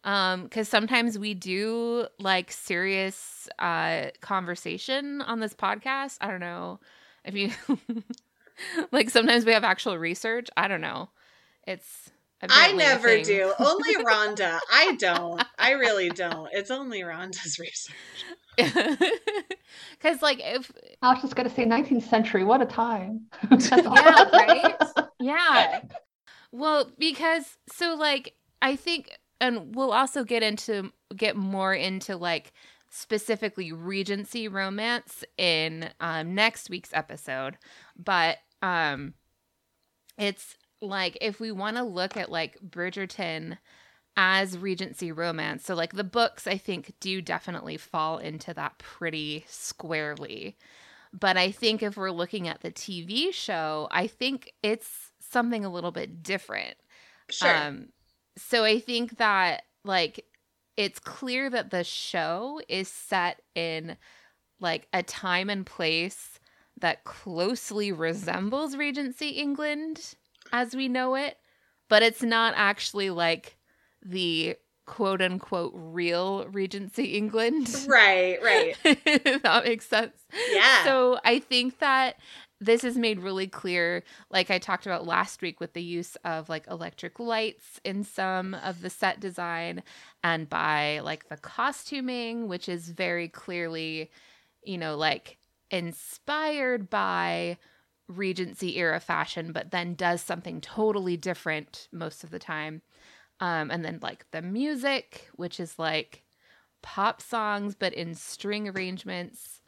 [0.05, 6.79] um because sometimes we do like serious uh conversation on this podcast i don't know
[7.25, 7.51] if you
[8.93, 11.09] like sometimes we have actual research i don't know
[11.67, 12.11] it's
[12.43, 13.53] I never do.
[13.59, 14.59] Only Rhonda.
[14.71, 15.43] I don't.
[15.59, 16.49] I really don't.
[16.53, 17.95] It's only Rhonda's research.
[19.93, 20.71] because like if
[21.03, 22.45] I was just gonna say 19th century.
[22.45, 23.27] What a time.
[23.61, 24.77] Yeah, right?
[25.21, 25.81] Yeah.
[26.53, 32.53] Well, because so like I think and we'll also get into get more into like
[32.91, 37.59] specifically regency romance in um next week's episode,
[37.97, 39.15] but um
[40.19, 43.59] it's like if we want to look at like Bridgerton
[44.17, 45.65] as regency romance.
[45.65, 50.57] So like the books I think do definitely fall into that pretty squarely.
[51.13, 55.73] But I think if we're looking at the TV show, I think it's something a
[55.73, 56.77] little bit different.
[57.31, 57.55] Sure.
[57.55, 57.89] Um,
[58.37, 60.25] so I think that like
[60.77, 63.97] it's clear that the show is set in
[64.61, 66.39] like a time and place
[66.81, 70.15] that closely resembles Regency England
[70.53, 71.39] as we know it,
[71.89, 73.56] but it's not actually like
[74.09, 77.75] the quote unquote real Regency England.
[77.89, 78.77] right, right.
[79.43, 80.17] That makes sense.
[80.53, 80.85] Yeah.
[80.85, 82.17] So I think that
[82.61, 86.49] this is made really clear, like I talked about last week, with the use of
[86.49, 89.83] like electric lights in some of the set design
[90.25, 94.11] and by like the costuming, which is very clearly,
[94.63, 95.37] you know, like
[95.71, 97.59] inspired by
[98.09, 102.83] Regency era fashion, but then does something totally different most of the time.
[103.41, 106.25] Um, and then like the music, which is like
[106.83, 109.61] pop songs but in string arrangements.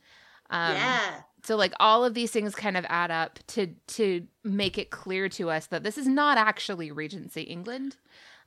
[0.51, 1.21] Um, yeah.
[1.45, 5.29] So like all of these things kind of add up to to make it clear
[5.31, 7.97] to us that this is not actually Regency England.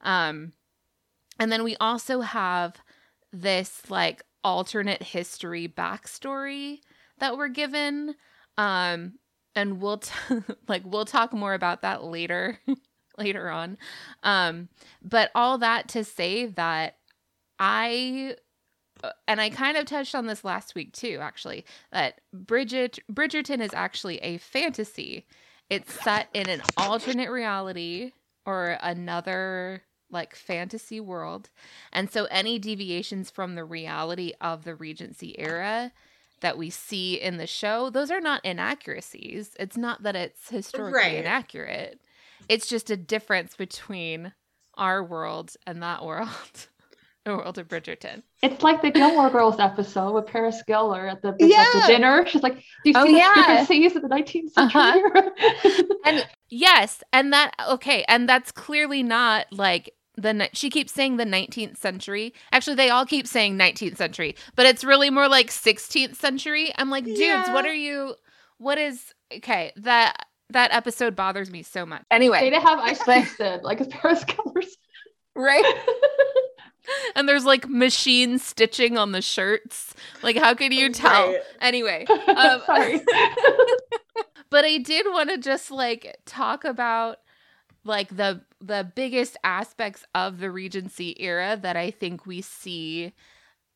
[0.02, 0.54] Um,
[1.40, 2.76] and then we also have
[3.32, 6.80] this like alternate history backstory
[7.20, 8.16] that we're given.
[8.58, 9.14] Um,
[9.56, 10.14] and we'll t-
[10.68, 12.60] like we'll talk more about that later
[13.18, 13.78] later on.
[14.24, 14.70] Um,
[15.02, 16.98] but all that to say that
[17.60, 18.36] I
[19.04, 23.62] uh, and I kind of touched on this last week too, actually, that Bridget Bridgerton
[23.62, 25.26] is actually a fantasy.
[25.70, 28.12] It's set in an alternate reality
[28.46, 31.50] or another like fantasy world.
[31.94, 35.94] And so any deviations from the reality of the Regency era
[36.42, 39.56] that we see in the show, those are not inaccuracies.
[39.58, 41.16] It's not that it's historically Right.
[41.16, 42.02] inaccurate.
[42.50, 44.34] It's just a difference between
[44.76, 46.30] our world and that world.
[47.26, 48.24] the world of Bridgerton.
[48.42, 52.26] It's like the Gilmore Girls episode with Paris Geller at the, at the dinner.
[52.28, 53.32] She's like, "Do you Oh, see yeah.
[53.36, 59.46] the discrepancies of the 19th century?" And yes, and that okay, and that's clearly not
[59.52, 62.34] like the she keeps saying the 19th century.
[62.52, 66.72] Actually, they all keep saying 19th century, but it's really more like 16th century.
[66.78, 67.54] I'm like, dudes, Yeah.
[67.54, 68.16] what are you
[68.58, 72.04] what is okay, that that episode bothers me so much.
[72.12, 74.64] Anyway, didn't have ice instead, like it's Paris Geller.
[75.36, 75.76] right?
[77.16, 79.94] And there's like machine stitching on the shirts.
[80.24, 81.32] Like how can you tell?
[81.32, 81.42] Right.
[81.60, 83.02] Anyway, um, Sorry.
[84.50, 87.18] but I did want to just like talk about
[87.84, 93.14] like the the biggest aspects of the Regency era that I think we see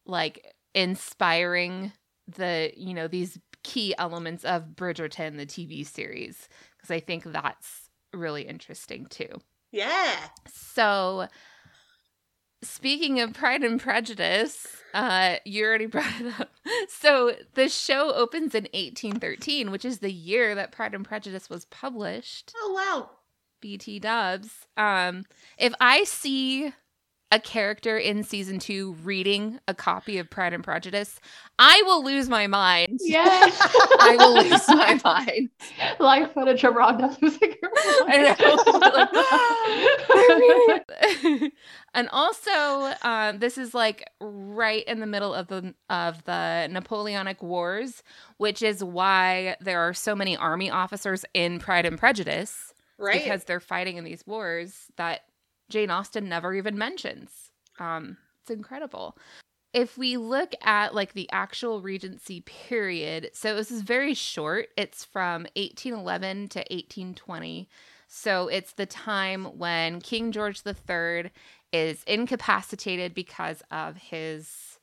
[0.05, 1.91] like inspiring
[2.27, 3.37] the you know these
[3.75, 9.41] key elements of Bridgerton the TV series because I think that's really interesting too.
[9.73, 10.15] Yeah.
[10.49, 11.27] So,
[12.63, 16.51] speaking of Pride and Prejudice, uh, you already brought it up.
[16.87, 21.65] So, the show opens in 1813, which is the year that Pride and Prejudice was
[21.65, 22.53] published.
[22.57, 23.09] Oh wow.
[23.59, 24.67] BT dubs.
[24.77, 25.25] Um,
[25.57, 26.71] if I see
[27.31, 31.19] a character in season two reading a copy of Pride and Prejudice,
[31.57, 32.99] I will lose my mind.
[33.01, 33.57] yes.
[33.99, 35.49] I will lose my mind.
[35.99, 37.69] Live footage of Rhonda losing her
[38.07, 38.35] I
[41.93, 47.41] and also, um, this is like right in the middle of the of the Napoleonic
[47.41, 48.03] Wars,
[48.37, 53.21] which is why there are so many army officers in Pride and Prejudice Right.
[53.21, 55.21] because they're fighting in these wars that
[55.69, 57.51] Jane Austen never even mentions.
[57.79, 59.17] Um, it's incredible.
[59.73, 64.69] If we look at like the actual Regency period, so this is very short.
[64.77, 67.67] It's from 1811 to 1820.
[68.07, 71.31] So it's the time when King George III
[71.73, 74.79] is incapacitated because of his,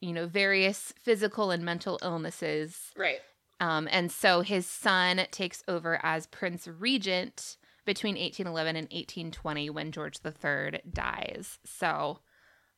[0.00, 2.92] you know, various physical and mental illnesses.
[2.96, 3.20] right.
[3.58, 9.92] Um, and so his son takes over as Prince Regent between 1811 and 1820 when
[9.92, 11.58] George III dies.
[11.64, 12.18] So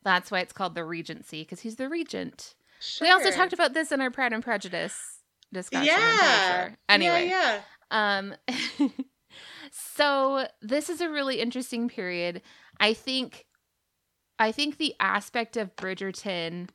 [0.04, 2.54] that's why it's called the Regency because he's the regent.
[3.00, 4.94] We also talked about this in our Pride and Prejudice
[5.52, 5.92] discussion.
[5.92, 6.66] Yeah.
[6.66, 6.76] sure.
[6.88, 8.18] Anyway, Yeah, yeah.
[8.18, 8.34] um,
[9.72, 12.42] so this is a really interesting period.
[12.78, 13.46] I think,
[14.38, 16.68] I think the aspect of Bridgerton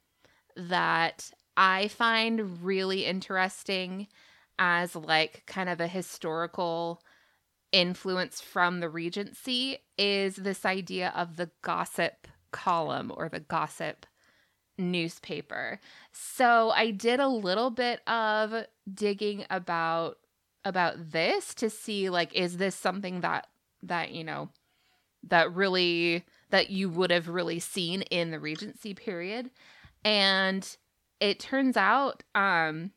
[0.58, 4.08] that I find really interesting
[4.60, 7.02] as like kind of a historical
[7.74, 14.06] influence from the Regency is this idea of the gossip column or the gossip
[14.78, 15.80] newspaper.
[16.14, 20.18] So I did a little bit of digging about
[20.66, 23.48] about this to see like is this something that
[23.82, 24.50] that you know
[25.24, 29.50] that really that you would have really seen in the regency period
[30.06, 30.78] and
[31.20, 32.92] it turns out um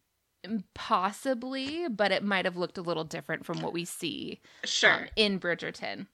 [0.75, 4.93] possibly but it might have looked a little different from what we see Sure.
[4.93, 6.07] um, in Bridgerton.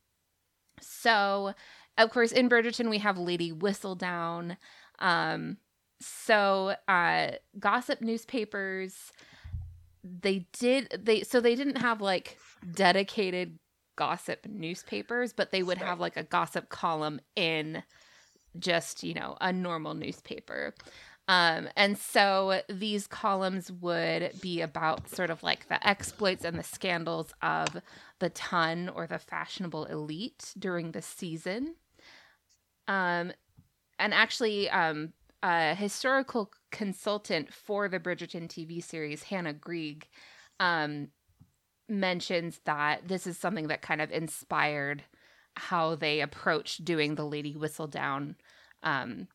[0.81, 1.55] So,
[1.99, 4.57] of course, in Bridgerton we have Lady Whistledown.
[4.99, 5.59] Um,
[6.01, 9.13] so, uh, gossip newspapers.
[10.05, 12.37] They did they so they didn't have like
[12.75, 13.59] dedicated
[13.95, 17.85] gossip newspapers, but they would have like a gossip column in
[18.59, 20.75] just you know a normal newspaper.
[21.29, 26.65] Um, and so these columns would be about sort of like the exploits and the
[26.65, 27.81] scandals of
[28.19, 31.77] the ton or the fashionable elite during the season.
[32.89, 33.33] Um,
[33.99, 40.09] and actually, um, a historical consultant for the Bridgerton TV series, Hannah Greig,
[40.61, 41.09] um,
[41.89, 45.05] mentions that this is something that kind of inspired
[45.57, 48.37] how they approached doing the Lady Whistledown
[48.83, 49.29] um,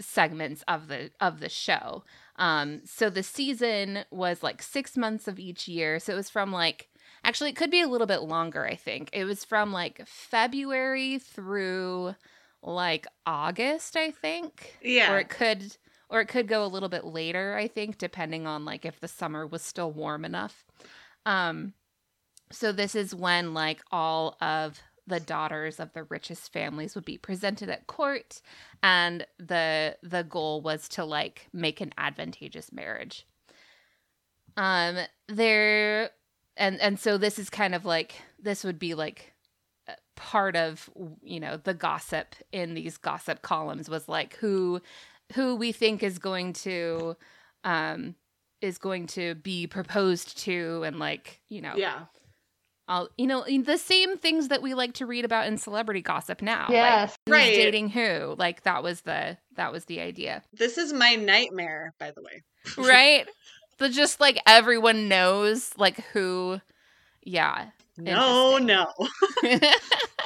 [0.00, 2.04] segments of the of the show.
[2.36, 5.98] Um, so the season was like six months of each year.
[5.98, 6.88] So it was from like
[7.24, 8.66] actually it could be a little bit longer.
[8.66, 12.14] I think it was from like February through
[12.62, 13.96] like August.
[13.96, 14.76] I think.
[14.82, 15.12] Yeah.
[15.12, 15.76] Or it could
[16.08, 17.56] or it could go a little bit later.
[17.56, 20.64] I think depending on like if the summer was still warm enough.
[21.26, 21.74] Um,
[22.50, 27.18] so this is when like all of the daughters of the richest families would be
[27.18, 28.40] presented at court
[28.82, 33.26] and the the goal was to like make an advantageous marriage
[34.56, 34.96] um
[35.28, 36.10] there
[36.56, 39.34] and and so this is kind of like this would be like
[40.16, 40.88] part of
[41.22, 44.80] you know the gossip in these gossip columns was like who
[45.34, 47.16] who we think is going to
[47.64, 48.14] um
[48.60, 52.04] is going to be proposed to and like you know Yeah.
[52.90, 56.42] I'll, you know, the same things that we like to read about in celebrity gossip
[56.42, 56.66] now.
[56.70, 57.16] Yes.
[57.24, 57.54] who's Right.
[57.54, 58.34] dating who?
[58.36, 62.42] Like that was the that was the idea, This is my nightmare, by the way.
[62.76, 63.26] right?
[63.78, 66.60] but just like everyone knows like who,
[67.22, 67.66] yeah.
[68.00, 68.86] No, no.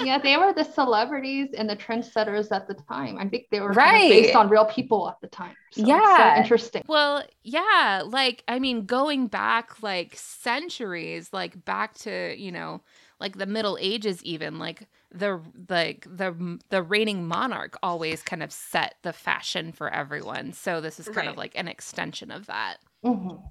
[0.00, 3.16] Yeah, they were the celebrities and the trendsetters at the time.
[3.16, 5.54] I think they were kind of based on real people at the time.
[5.70, 6.36] So it's so Yeah.
[6.38, 6.82] interesting.
[6.88, 12.82] Well, yeah, like I mean, going back like centuries, like back to you know,
[13.20, 18.52] like the Middle Ages, even like the like the the reigning monarch always kind of
[18.52, 20.52] set the fashion for everyone.
[20.52, 22.78] So this is kind of like an extension of that.
[23.04, 23.42] Mhm.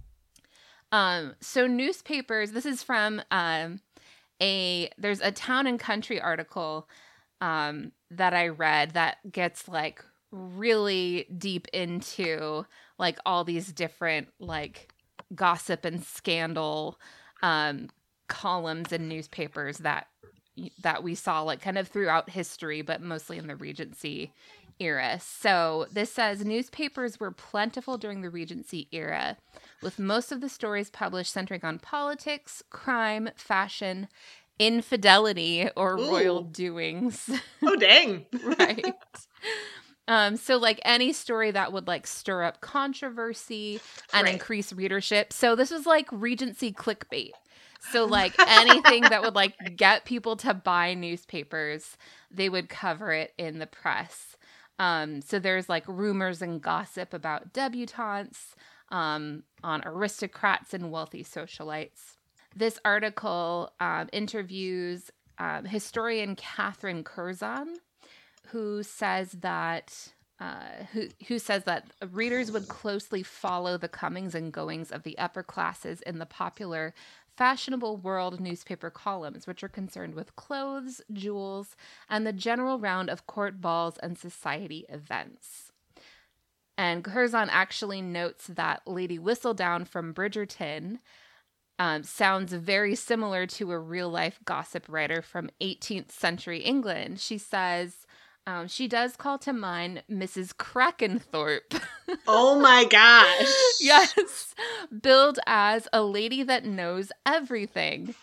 [0.92, 2.52] Um, so newspapers.
[2.52, 3.80] This is from um,
[4.42, 6.88] a there's a town and country article
[7.42, 12.66] um, that I read that gets like really deep into
[12.98, 14.94] like all these different like
[15.36, 17.00] gossip and scandal
[17.42, 17.90] um,
[18.28, 20.08] columns and newspapers that
[20.82, 24.32] that we saw like kind of throughout history, but mostly in the Regency
[24.80, 25.20] era.
[25.22, 29.38] So this says newspapers were plentiful during the Regency era,
[29.82, 34.08] with most of the stories published centering on politics, crime, fashion,
[34.60, 37.30] infidelity, or royal doings.
[37.66, 38.26] Oh, dang.
[38.44, 38.96] right.
[40.08, 43.82] Um, so like any story that would like stir up controversy
[44.12, 44.34] and Right.
[44.34, 45.32] increase readership.
[45.32, 47.36] So this was like Regency clickbait.
[47.80, 51.98] So like anything that would like get people to buy newspapers,
[52.30, 54.36] they would cover it in the press.
[54.80, 58.56] Um, so there's like rumors and gossip about debutantes,
[58.90, 62.18] um, on aristocrats and wealthy socialites.
[62.56, 65.10] This article um, interviews
[65.40, 67.76] um, historian Catherine Curzon,
[68.48, 74.52] who says that uh, who who says that readers would closely follow the comings and
[74.52, 76.94] goings of the upper classes in the popular
[77.36, 81.76] fashionable world newspaper columns, which are concerned with clothes, jewels,
[82.10, 85.72] and the general round of court balls and society events.
[86.78, 91.00] And Curzon actually notes that Lady Whistledown from Bridgerton
[91.80, 97.20] um, sounds very similar to a real life gossip writer from 18th century England.
[97.20, 98.03] She says
[98.46, 100.54] um, she does call to mind Mrs.
[100.56, 101.82] Crackenthorpe.
[102.28, 103.48] Oh my gosh.
[103.80, 104.54] yes,
[105.02, 108.14] billed as a lady that knows everything.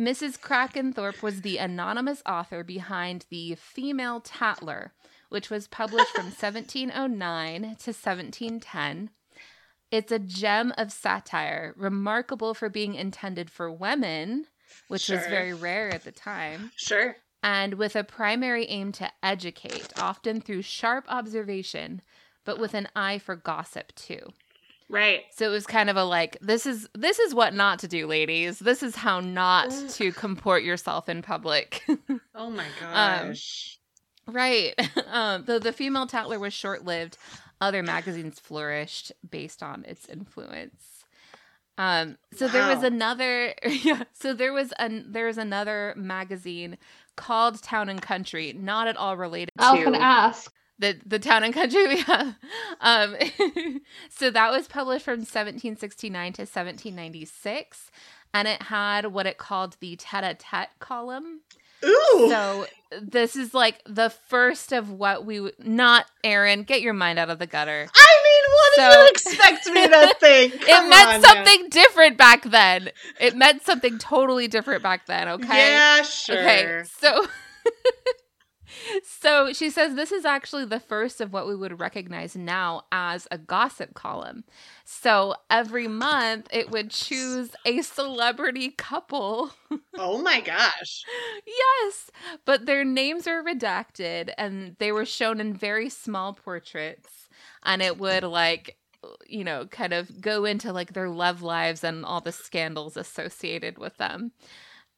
[0.00, 0.40] Mrs.
[0.40, 4.92] Crackenthorpe was the anonymous author behind the Female Tatler,
[5.28, 9.10] which was published from 1709 to 1710.
[9.90, 14.46] It's a gem of satire, remarkable for being intended for women,
[14.88, 17.16] which was very rare at the time, Sure.
[17.42, 22.02] And with a primary aim to educate, often through sharp observation,
[22.44, 24.20] but with an eye for gossip too.
[24.88, 25.20] Right.
[25.30, 28.06] So it was kind of a like this is this is what not to do,
[28.08, 28.58] ladies.
[28.58, 31.82] This is how not to comport yourself in public.
[32.34, 33.78] Oh my Um, gosh.
[34.26, 34.74] right.
[35.06, 37.18] Um, though the female Tatler was short lived,
[37.60, 41.04] other magazines flourished based on its influence.
[41.78, 46.76] Um, so there was another yeah, so there was an there was another magazine
[47.20, 50.52] called Town and Country, not at all related I was to going to ask.
[50.78, 52.34] the the town and country we have.
[52.82, 53.14] Um,
[54.08, 57.90] so that was published from 1769 to 1796,
[58.32, 61.42] and it had what it called the tete-a-tete column.
[61.84, 62.26] Ooh.
[62.28, 62.66] So
[63.00, 66.06] this is like the first of what we would not.
[66.24, 67.88] Erin, get your mind out of the gutter.
[67.94, 70.54] I mean, what do So- you expect me to think?
[70.54, 72.90] it meant on, something different back then.
[73.20, 75.28] It meant something totally different back then.
[75.28, 75.46] Okay.
[75.72, 76.38] Yeah, sure.
[76.38, 77.26] Okay, so
[79.02, 83.26] so she says this is actually the first of what we would recognize now as
[83.30, 84.44] a gossip column.
[84.84, 89.50] So every month it would choose a celebrity couple.
[90.02, 91.04] Oh my gosh.
[91.46, 92.10] yes,
[92.46, 97.28] but their names are redacted and they were shown in very small portraits.
[97.64, 98.76] And it would like
[99.26, 103.78] you know, kind of go into like their love lives and all the scandals associated
[103.78, 104.32] with them.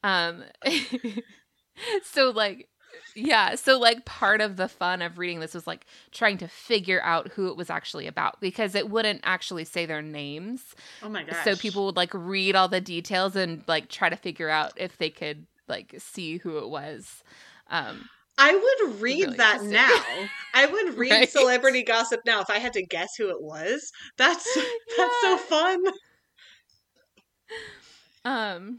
[0.05, 0.45] Um
[2.05, 2.69] so like
[3.15, 7.01] yeah, so like part of the fun of reading this was like trying to figure
[7.03, 10.75] out who it was actually about because it wouldn't actually say their names.
[11.03, 11.45] Oh my gosh.
[11.45, 14.99] So people would like read all the details and like try to figure out if
[14.99, 17.23] they could like see who it was.
[17.71, 18.09] Um
[18.39, 20.31] I would read really that now.
[20.55, 21.29] I would read Right?
[21.29, 23.91] celebrity gossip now if I had to guess who it was.
[24.17, 24.45] That's
[24.97, 25.85] that's so fun.
[28.25, 28.79] Um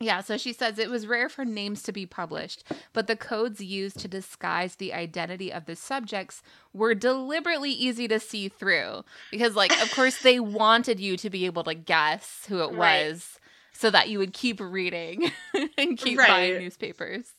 [0.00, 3.60] Yeah, so she says it was rare for names to be published, but the codes
[3.60, 6.42] used to disguise the identity of the subjects
[6.72, 11.46] were deliberately easy to see through because like of course they wanted you to be
[11.46, 13.06] able to guess who it Right.
[13.06, 13.38] was
[13.72, 15.30] so that you would keep reading
[15.78, 16.26] and keep Right.
[16.26, 17.32] buying newspapers.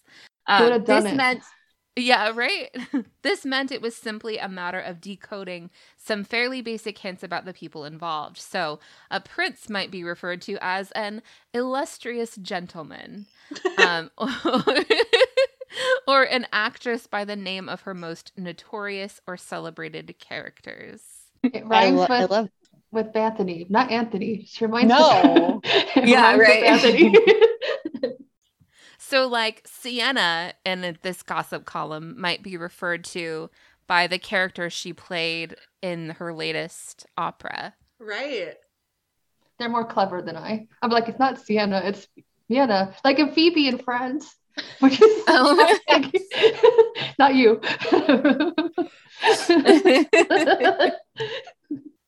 [0.47, 1.14] Um, this it?
[1.14, 1.43] meant
[1.95, 2.69] yeah, right.
[3.21, 7.53] this meant it was simply a matter of decoding some fairly basic hints about the
[7.53, 8.37] people involved.
[8.37, 8.79] So,
[9.09, 11.21] a prince might be referred to as an
[11.53, 13.27] illustrious gentleman,
[13.77, 14.11] um,
[16.07, 21.01] or an actress by the name of her most notorious or celebrated characters.
[21.53, 22.49] It I, rhymes lo- I with, love
[22.91, 24.45] with Anthony, not Anthony.
[24.47, 24.99] She reminds No.
[24.99, 25.61] me.
[25.95, 26.63] It Yeah, rhymes with right.
[26.63, 27.13] Anthony.
[29.08, 33.51] So, like Siena in this gossip column might be referred to
[33.86, 37.76] by the character she played in her latest opera.
[37.99, 38.56] Right.
[39.60, 40.68] They're more clever than I.
[40.82, 42.08] I'm like, it's not Siena, it's
[42.49, 42.95] Vienna.
[43.03, 44.36] Like in Phoebe and Friends.
[44.80, 45.80] Which is Oh.
[47.20, 47.62] not you.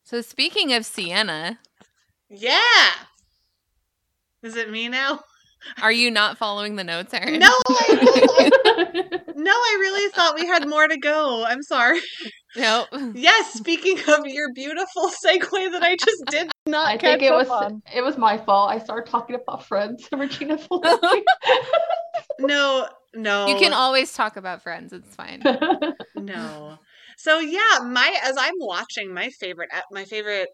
[0.02, 1.60] So, speaking of Siena,
[2.28, 2.90] Yeah.
[4.42, 5.20] Is it me now?
[5.82, 7.38] Are you not following the notes, Erin?
[7.40, 11.44] No, I, no, I really thought we had more to go.
[11.44, 12.00] I'm sorry.
[12.56, 12.86] No.
[13.14, 16.50] Yes, speaking of your beautiful segue that I just did.
[16.66, 17.82] not I think catch it up was on.
[17.94, 18.70] it was my fault.
[18.70, 20.08] I started talking about Friends.
[20.12, 21.22] Regina Felici.
[22.40, 23.46] No, no.
[23.46, 24.92] You can always talk about friends.
[24.92, 25.42] It's fine.
[26.16, 26.78] No.
[27.16, 30.48] So yeah, my as I'm watching my favorite my favorite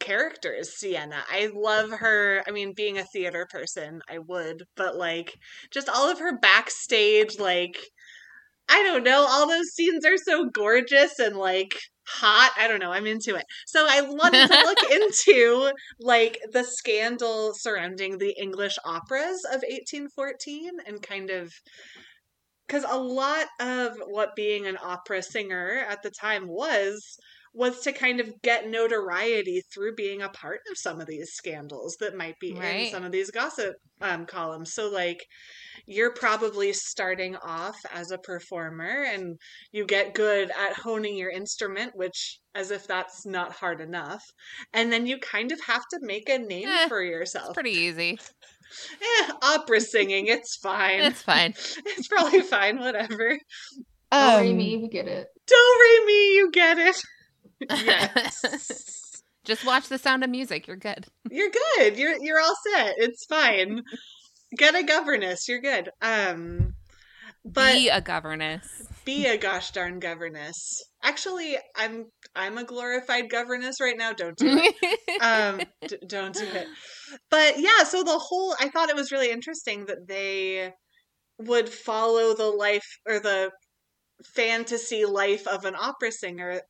[0.00, 1.24] character is Siena.
[1.30, 2.42] I love her.
[2.46, 5.34] I mean, being a theater person, I would, but like
[5.70, 7.76] just all of her backstage like
[8.68, 12.52] I don't know, all those scenes are so gorgeous and like hot.
[12.56, 13.44] I don't know, I'm into it.
[13.66, 20.70] So I wanted to look into like the scandal surrounding the English operas of 1814
[20.86, 21.52] and kind of
[22.66, 27.16] because a lot of what being an opera singer at the time was
[27.56, 31.96] was to kind of get notoriety through being a part of some of these scandals
[32.00, 34.74] that might be in some of these gossip um, columns.
[34.74, 35.24] So, like,
[35.86, 39.38] you're probably starting off as a performer and
[39.72, 44.22] you get good at honing your instrument, which, as if that's not hard enough.
[44.74, 47.54] And then you kind of have to make a name Eh, for It's yourself.
[47.54, 48.18] pretty easy.
[49.00, 51.00] Eh, opera singing, it's fine.
[51.00, 51.52] It's fine.
[51.86, 53.38] it's probably fine, whatever.
[54.10, 55.28] Don't worry Um, me, we get it.
[55.46, 56.96] Don't re me, you get it.
[57.60, 59.22] Yes.
[59.44, 60.66] Just watch the sound of music.
[60.66, 61.06] You're good.
[61.30, 61.96] you're good.
[61.96, 62.94] You're you're all set.
[62.98, 63.82] It's fine.
[64.56, 65.48] Get a governess.
[65.48, 65.90] You're good.
[66.02, 66.74] Um
[67.44, 68.66] but Be a governess.
[69.04, 70.82] be a gosh darn governess.
[71.04, 74.12] Actually, I'm I'm a glorified governess right now.
[74.12, 75.20] Don't do it.
[75.22, 76.66] um d- don't do it.
[77.30, 80.72] But yeah, so the whole I thought it was really interesting that they
[81.38, 83.52] would follow the life or the
[84.34, 86.60] fantasy life of an opera singer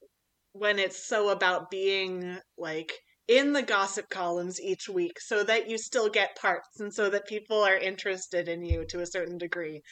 [0.59, 2.93] when it's so about being like
[3.29, 7.27] in the gossip columns each week so that you still get parts and so that
[7.27, 9.83] people are interested in you to a certain degree.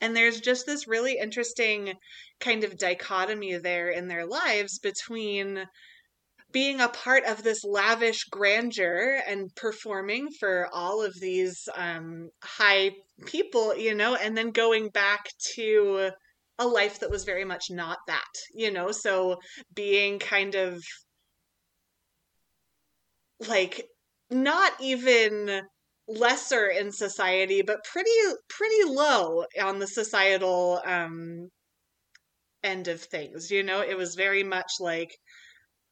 [0.00, 1.94] And there's just this really interesting
[2.40, 5.64] kind of dichotomy there in their lives between
[6.52, 12.92] being a part of this lavish grandeur and performing for all of these um, high
[13.26, 16.10] people, you know, and then going back to
[16.58, 19.38] a life that was very much not that, you know, so
[19.74, 20.82] being kind of
[23.48, 23.86] like
[24.30, 25.62] not even
[26.06, 28.10] lesser in society but pretty
[28.48, 31.48] pretty low on the societal um
[32.64, 33.82] end of things you know?
[33.82, 35.10] It was very much like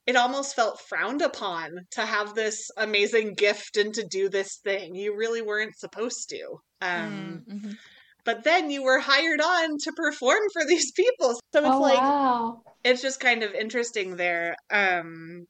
[0.07, 4.95] it almost felt frowned upon to have this amazing gift and to do this thing.
[4.97, 6.59] You really weren't supposed to.
[6.83, 7.79] Um Mm, mhm.
[8.25, 11.35] But then you were hired on to perform for these people.
[11.55, 12.63] So it's oh like wow.
[12.85, 14.57] it's just kind of interesting there.
[14.71, 15.47] Um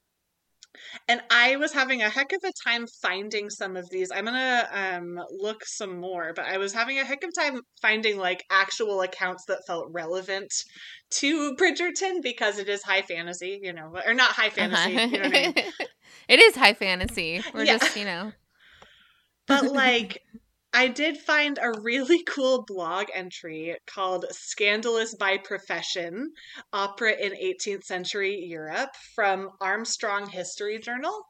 [1.09, 4.11] and I was having a heck of a time finding some of these.
[4.11, 8.19] I'm gonna um look some more, but I was having a heck of time finding
[8.19, 10.51] like actual accounts that felt relevant
[11.11, 15.07] to Bridgerton because it is high fantasy, you know, or not high fantasy, Uh-huh.
[15.11, 15.55] you know what I mean?
[16.29, 17.43] it is high fantasy.
[17.55, 17.79] We're Yeah.
[17.79, 18.33] just, you know.
[19.47, 20.23] But like
[20.75, 26.33] I did find a really cool blog entry called Scandalous by Profession
[26.73, 31.27] Opera in 18th Century Europe from Armstrong History Journal.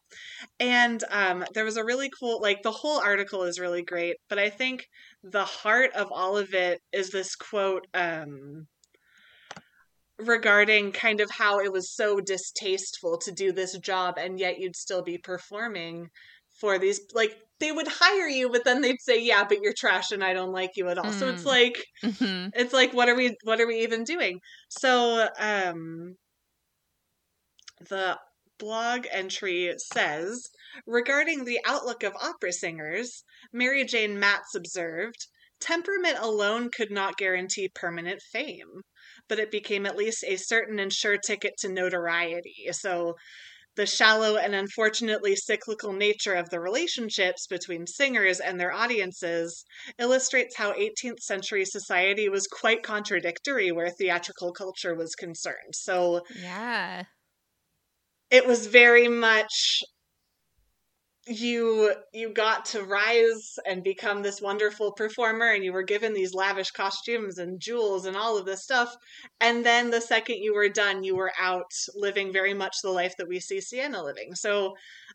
[0.61, 4.39] And um, there was a really cool, like, the whole article is really great, but
[4.39, 4.87] I think
[5.25, 8.67] the heart of all of it is this quote um,
[10.19, 14.77] regarding kind of how it was so distasteful to do this job and yet you'd
[14.77, 16.09] still be performing
[16.61, 20.13] for these like they would hire you but then they'd say yeah but you're trash
[20.13, 21.47] and i don't like you at all so it's Mm.
[21.47, 22.53] like Mhm.
[22.55, 24.41] it's like what are we what are we even doing
[24.71, 26.17] so um
[27.81, 28.19] the
[28.59, 30.49] blog entry says
[30.87, 35.27] regarding the outlook of opera singers mary jane matz observed
[35.61, 38.83] temperament alone could not guarantee permanent fame
[39.29, 43.15] but it became at least a certain and sure ticket to notoriety so
[43.77, 49.65] the shallow and unfortunately cyclical nature of the relationships between singers and their audiences
[49.99, 55.75] illustrates how 18th century society was quite contradictory where theatrical culture was concerned.
[55.75, 57.05] So Yeah.
[58.31, 59.83] it was very much
[61.27, 66.35] you you got to rise and become this wonderful performer and you were given these
[66.35, 68.93] lavish costumes and jewels and all of this stuff
[69.41, 73.15] and then the second you were done you were out living very much the life
[73.19, 74.75] that we see Siena living so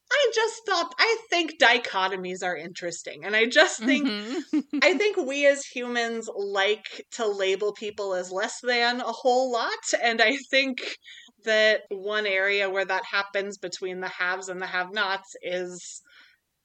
[0.10, 4.64] I just thought I think dichotomies are interesting and I just think Mhm.
[4.82, 9.93] I think we as humans like to label people as less than a whole lot.
[10.01, 10.97] And I think
[11.43, 16.01] that one area where that happens between the haves and the have nots is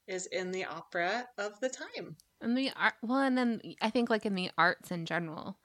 [0.07, 2.17] is in the opera of the time.
[2.41, 5.59] And the art, well, and then I think like in the arts in general,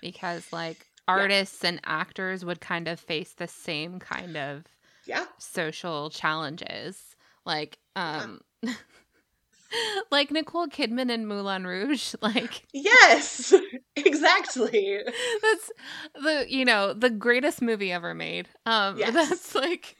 [0.00, 4.66] because like artists and actors would kind of face the same kind of
[5.04, 5.26] Yeah.
[5.38, 8.40] social challenges, like um,
[10.10, 13.52] like Nicole Kidman in Moulin Rouge, like Yes.
[13.96, 15.00] exactly.
[15.42, 15.72] that's
[16.14, 18.48] the you know the greatest movie ever made.
[18.66, 19.14] Um, Yes.
[19.14, 19.96] that's like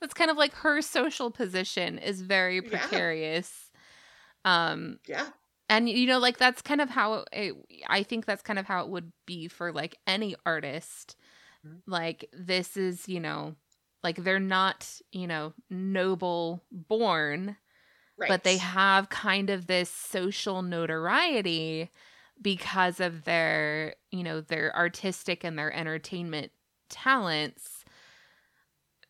[0.00, 2.68] that's kind of like her social position is very Yeah.
[2.68, 3.70] precarious.
[4.44, 5.26] Um, Yeah.
[5.68, 7.54] and you know like that's kind of how it,
[7.88, 11.16] i think that's kind of how it would be for like any artist
[11.66, 11.80] Mhm.
[11.86, 13.56] like this is you know
[14.04, 17.56] like they're not you know noble born
[18.18, 18.28] Right.
[18.28, 21.90] but they have kind of this social notoriety
[22.40, 26.52] because of their you know their artistic and their entertainment
[26.88, 27.84] talents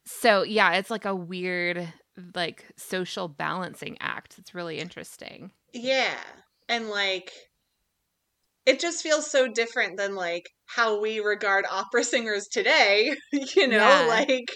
[0.04, 1.92] so yeah it's like a weird
[2.34, 6.18] like social balancing act it's really interesting Yeah.
[6.68, 7.32] And like
[8.64, 13.14] it just feels so different than like how we regard opera singers today.
[13.32, 14.06] you know, Yeah.
[14.06, 14.48] like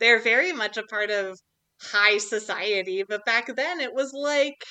[0.00, 1.38] they're very much a part of
[1.80, 4.64] high society, but back then it was like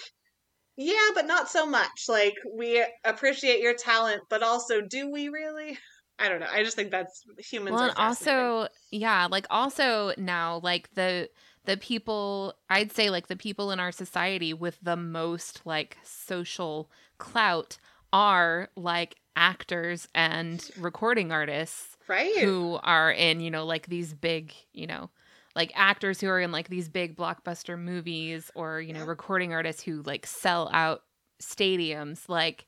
[0.76, 2.06] yeah, but not so much.
[2.10, 5.78] Like we appreciate your talent, but also do we really?
[6.20, 6.48] I don't know.
[6.52, 11.28] I just think that's humans well are and also yeah like also now like the
[11.66, 16.90] the people i'd say like the people in our society with the most like social
[17.18, 17.78] clout
[18.12, 22.38] are like actors and recording artists right?
[22.38, 25.10] who are in you know like these big you know
[25.56, 29.06] like actors who are in like these big blockbuster movies or you know Yeah.
[29.06, 31.04] recording artists who like sell out
[31.42, 32.66] stadiums like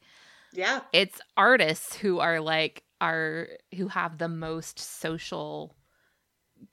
[0.53, 0.81] yeah.
[0.93, 5.75] it's artists who are like are who have the most social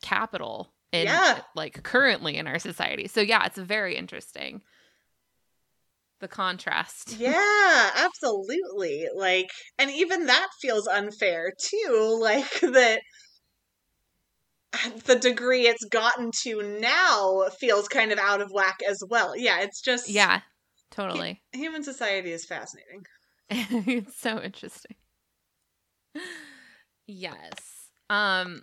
[0.03, 1.41] capital in Yeah.
[1.55, 3.09] like currently in our society.
[3.09, 4.63] So yeah, it's very interesting.
[6.21, 7.17] The contrast.
[7.19, 9.07] Yeah, absolutely.
[9.15, 9.47] Like,
[9.79, 12.19] and even that feels unfair too.
[12.21, 13.01] Like that
[15.07, 19.37] the degree it's gotten to now feels kind of out of whack as well.
[19.37, 20.41] Yeah, it's just Yeah,
[20.91, 21.43] totally.
[21.53, 23.05] Human society is fascinating.
[23.51, 24.97] it's so interesting.
[27.07, 27.91] Yes.
[28.09, 28.63] Um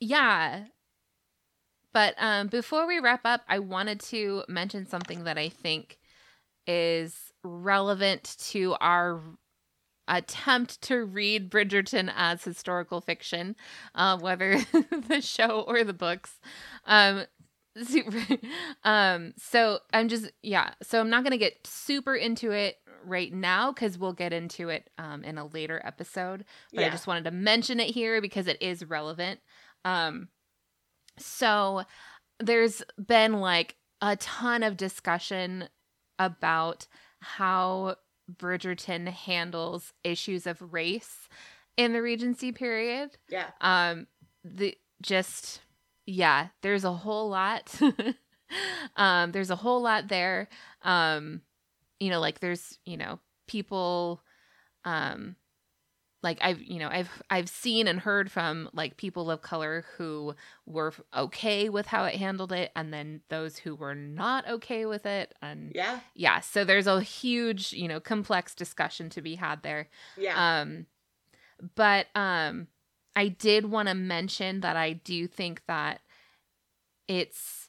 [0.00, 0.64] yeah.
[1.92, 5.98] But um before we wrap up, I wanted to mention something that I think
[6.66, 9.20] is relevant to our
[10.08, 13.56] attempt to read Bridgerton as historical fiction,
[13.94, 14.58] uh, whether
[15.08, 16.38] the show or the books.
[16.86, 17.24] Um,
[17.82, 18.38] super,
[18.84, 20.70] um, so I'm just yeah.
[20.82, 24.90] So I'm not gonna get super into it right now because we'll get into it
[24.98, 26.44] um, in a later episode.
[26.72, 26.86] But Yeah.
[26.88, 29.40] I just wanted to mention it here because it is relevant.
[29.84, 30.28] Um,
[31.18, 31.84] so
[32.40, 35.68] there's been like a ton of discussion
[36.18, 36.86] about
[37.20, 37.96] how
[38.32, 41.28] Bridgerton handles issues of race
[41.76, 43.10] in the Regency period.
[43.28, 43.50] Yeah.
[43.60, 44.06] Um,
[44.44, 45.60] the just
[46.06, 47.74] yeah, there's a whole lot.
[48.96, 50.48] um, there's a whole lot there.
[50.82, 51.42] Um,
[51.98, 54.22] you know, like there's you know people,
[54.84, 55.36] um,
[56.22, 60.34] like I've you know I've I've seen and heard from like people of color who
[60.64, 65.06] were okay with how it handled it, and then those who were not okay with
[65.06, 66.00] it, and Yeah.
[66.14, 69.88] yeah, so there's a huge you know complex discussion to be had there.
[70.16, 70.60] Yeah.
[70.60, 70.86] Um,
[71.74, 72.68] but um,
[73.14, 76.00] I did want to mention that I do think that
[77.08, 77.68] it's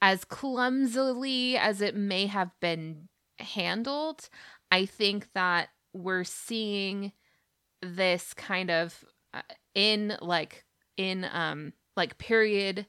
[0.00, 3.08] as clumsily as it may have been
[3.38, 4.28] handled.
[4.70, 5.68] I think that
[5.98, 7.12] we're seeing
[7.82, 9.42] this kind of uh,
[9.74, 10.64] in like
[10.96, 12.86] in um like period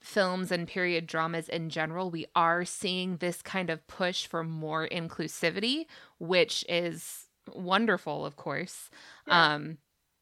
[0.00, 4.88] films and period dramas in general we are seeing this kind of push for more
[4.88, 5.86] inclusivity
[6.18, 8.90] which is wonderful of course
[9.26, 9.54] Yeah.
[9.54, 9.78] um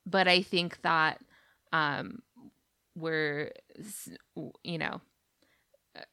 [0.06, 1.20] but i think that
[1.72, 2.20] um
[2.94, 3.52] we're
[4.64, 5.00] you know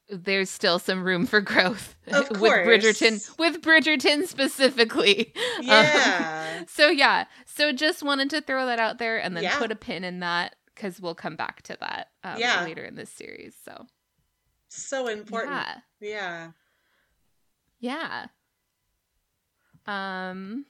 [0.09, 2.51] there's still some room for growth Of with.
[2.65, 5.33] Bridgerton with Bridgerton specifically.
[5.57, 6.63] Um, Yeah.
[6.67, 9.57] so yeah, so just wanted to throw that out there and then Yeah.
[9.57, 12.63] put a pin in that because we'll come back to that um, Yeah.
[12.63, 13.55] later in this series.
[13.65, 13.85] So
[14.69, 15.51] so important.
[15.99, 16.51] yeah,
[17.79, 18.27] Yeah.
[19.87, 20.29] yeah.
[20.29, 20.65] Um,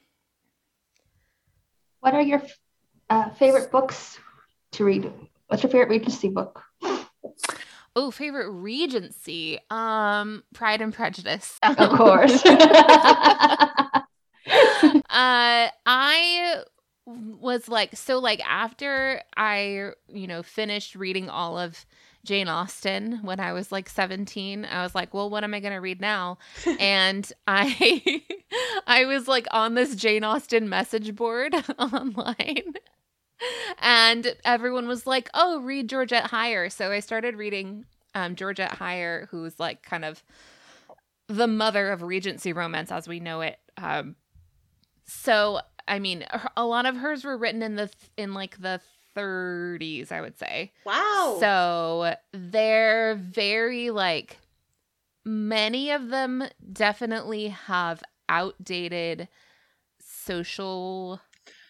[2.00, 2.42] What are your
[3.10, 4.18] uh, favorite books
[4.72, 5.10] to read?
[5.48, 6.62] What's your favorite Regency book?
[7.98, 9.58] Oh, favorite Regency.
[9.70, 11.58] Um, Pride and Prejudice.
[11.62, 12.44] Of course.
[15.10, 16.62] uh i
[17.06, 21.84] was like so like after i you know finished reading all of
[22.24, 25.72] jane austen when i was like 17 i was like well what am i going
[25.72, 26.38] to read now
[26.80, 28.22] and i
[28.86, 32.74] i was like on this jane austen message board online
[33.80, 36.70] and everyone was like oh read georgette heyer.
[36.70, 37.84] So i started reading
[38.14, 40.22] um georgette heyer who's like kind of
[41.28, 43.58] the mother of regency romance as we know it.
[43.76, 44.16] Um
[45.04, 46.24] so i mean
[46.56, 48.80] a lot of hers were written in the in like the
[49.16, 50.72] 30s i would say.
[50.84, 51.36] Wow.
[51.40, 54.38] so they're very like
[55.24, 59.28] many of them definitely have outdated
[60.00, 61.20] social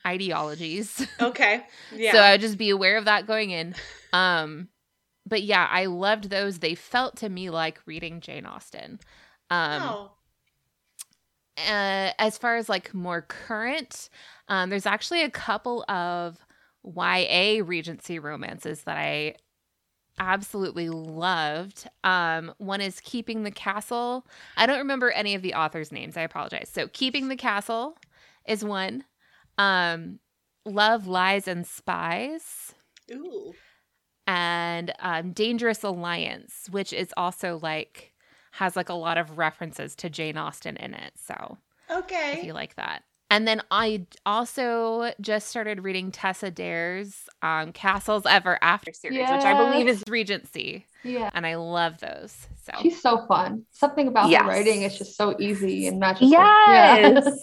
[0.09, 1.65] ideologies okay.
[1.95, 2.13] Yeah.
[2.13, 3.75] so I would just be aware of that going in.
[4.13, 4.69] Um,
[5.27, 6.59] but yeah, I loved those.
[6.59, 8.99] They felt to me like reading Jane Austen.
[9.51, 10.11] Um, oh.
[11.59, 14.09] uh, as far as like more current,
[14.49, 16.39] um, there's actually a couple of
[16.85, 19.35] YA Regency romances that I
[20.19, 21.89] absolutely loved.
[22.05, 24.27] Um, one is Keeping the Castle.
[24.57, 26.17] I don't remember any of the authors' names.
[26.17, 26.71] I apologize.
[26.73, 27.97] So, Keeping the Castle
[28.47, 29.05] is one.
[29.59, 30.21] Um,
[30.65, 32.75] Love, Lies, and Spies
[33.11, 33.53] Ooh.
[34.27, 38.13] and um, Dangerous Alliance, which is also like
[38.53, 41.13] has like a lot of references to Jane Austen in it.
[41.17, 41.59] So
[41.91, 43.03] okay, if you like that.
[43.31, 49.29] And then I also just started reading Tessa Dare's um, Castles Ever After series, which
[49.45, 51.29] I believe is Regency, yeah.
[51.35, 52.47] and I love those.
[52.63, 53.67] So She's so fun.
[53.71, 54.43] Something about Yes.
[54.43, 56.31] her writing is just so easy and magical.
[56.31, 57.23] Yes.
[57.27, 57.31] Yeah.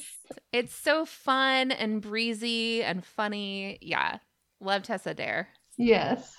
[0.52, 3.78] it's so fun and breezy and funny.
[3.82, 4.20] Yeah,
[4.60, 5.50] love Tessa Dare.
[5.78, 6.36] yes.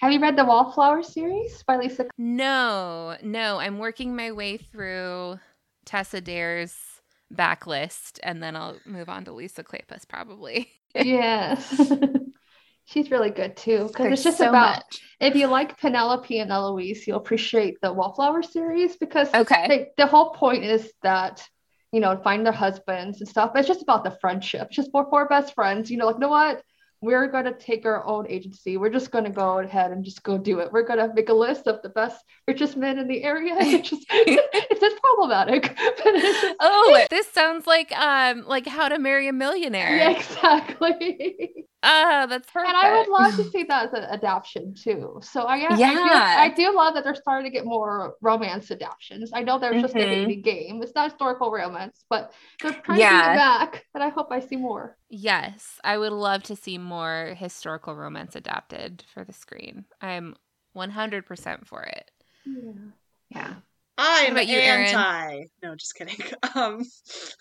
[0.00, 2.06] Have you read the Wallflower series by Lisa?
[2.16, 5.40] No, no, I'm working my way through
[5.86, 6.76] Tessa Dare's
[7.34, 10.70] backlist, and then I'll move on to Lisa Kleypas probably.
[10.94, 11.92] yes.
[12.84, 13.88] She's really good too.
[13.88, 15.00] Because it's just so about much.
[15.20, 19.66] if you like Penelope and Eloise, you'll appreciate the Wallflower series because Okay.
[19.68, 21.46] they, the whole point is that
[21.92, 23.50] you know find their husbands and stuff.
[23.52, 24.68] But it's just about the friendship.
[24.68, 25.90] It's just four four best friends.
[25.90, 26.62] You know, like you know what?
[27.00, 28.76] We're gonna take our own agency.
[28.76, 30.72] We're just gonna go ahead and just go do it.
[30.72, 33.54] We're gonna make a list of the best richest men in the area.
[33.60, 35.76] It's just it's just problematic.
[35.78, 39.96] It's just- Oh, this sounds like um like How to Marry a Millionaire.
[39.96, 41.67] yeah, exactly.
[41.82, 42.68] Oh, that's perfect.
[42.68, 45.20] And I would love to see that as an adaptation too.
[45.22, 46.36] So I, I, do, Yeah.
[46.38, 49.30] I do love that they're starting to get more romance adaptations.
[49.32, 50.10] I know there's just a Mhm.
[50.10, 50.82] baby game.
[50.82, 53.10] It's not historical romance, but they're trying Yeah.
[53.10, 53.86] to bring it back.
[53.94, 54.96] And I hope I see more.
[55.08, 59.84] Yes, I would love to see more historical romance adapted for the screen.
[60.00, 60.34] I'm
[60.74, 62.10] 100% for it.
[62.44, 62.72] Yeah.
[63.30, 63.54] Yeah.
[63.96, 64.86] I I'm about you, Erin?
[64.86, 65.44] anti.
[65.62, 66.16] No, just kidding.
[66.56, 66.84] Um,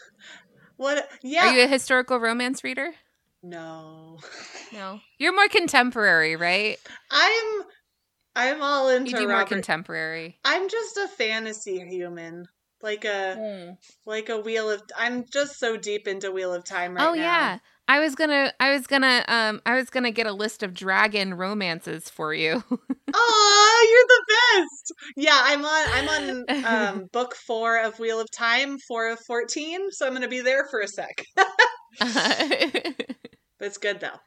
[0.77, 1.09] what?
[1.23, 1.47] Yeah.
[1.47, 2.93] Are you a historical romance reader?
[3.43, 4.19] No.
[4.73, 4.99] No.
[5.17, 6.77] You're more contemporary, right?
[7.09, 7.63] I'm.
[8.35, 10.37] I'm all into You do more contemporary.
[10.43, 12.47] I'm just a fantasy human,
[12.81, 14.83] like a like a Wheel of.
[14.97, 17.11] I'm just so deep into Wheel of Time right oh now.
[17.11, 17.59] Oh yeah.
[17.87, 21.33] I was gonna I was gonna um I was gonna get a list of dragon
[21.33, 22.63] romances for you.
[23.13, 24.25] Oh, you're the
[24.59, 24.93] best.
[25.15, 25.87] Yeah, I'm on.
[25.93, 29.91] I'm on um, book four of Wheel of Time, four of fourteen.
[29.91, 31.23] So I'm gonna be there for a sec.
[33.59, 34.19] But it's good though.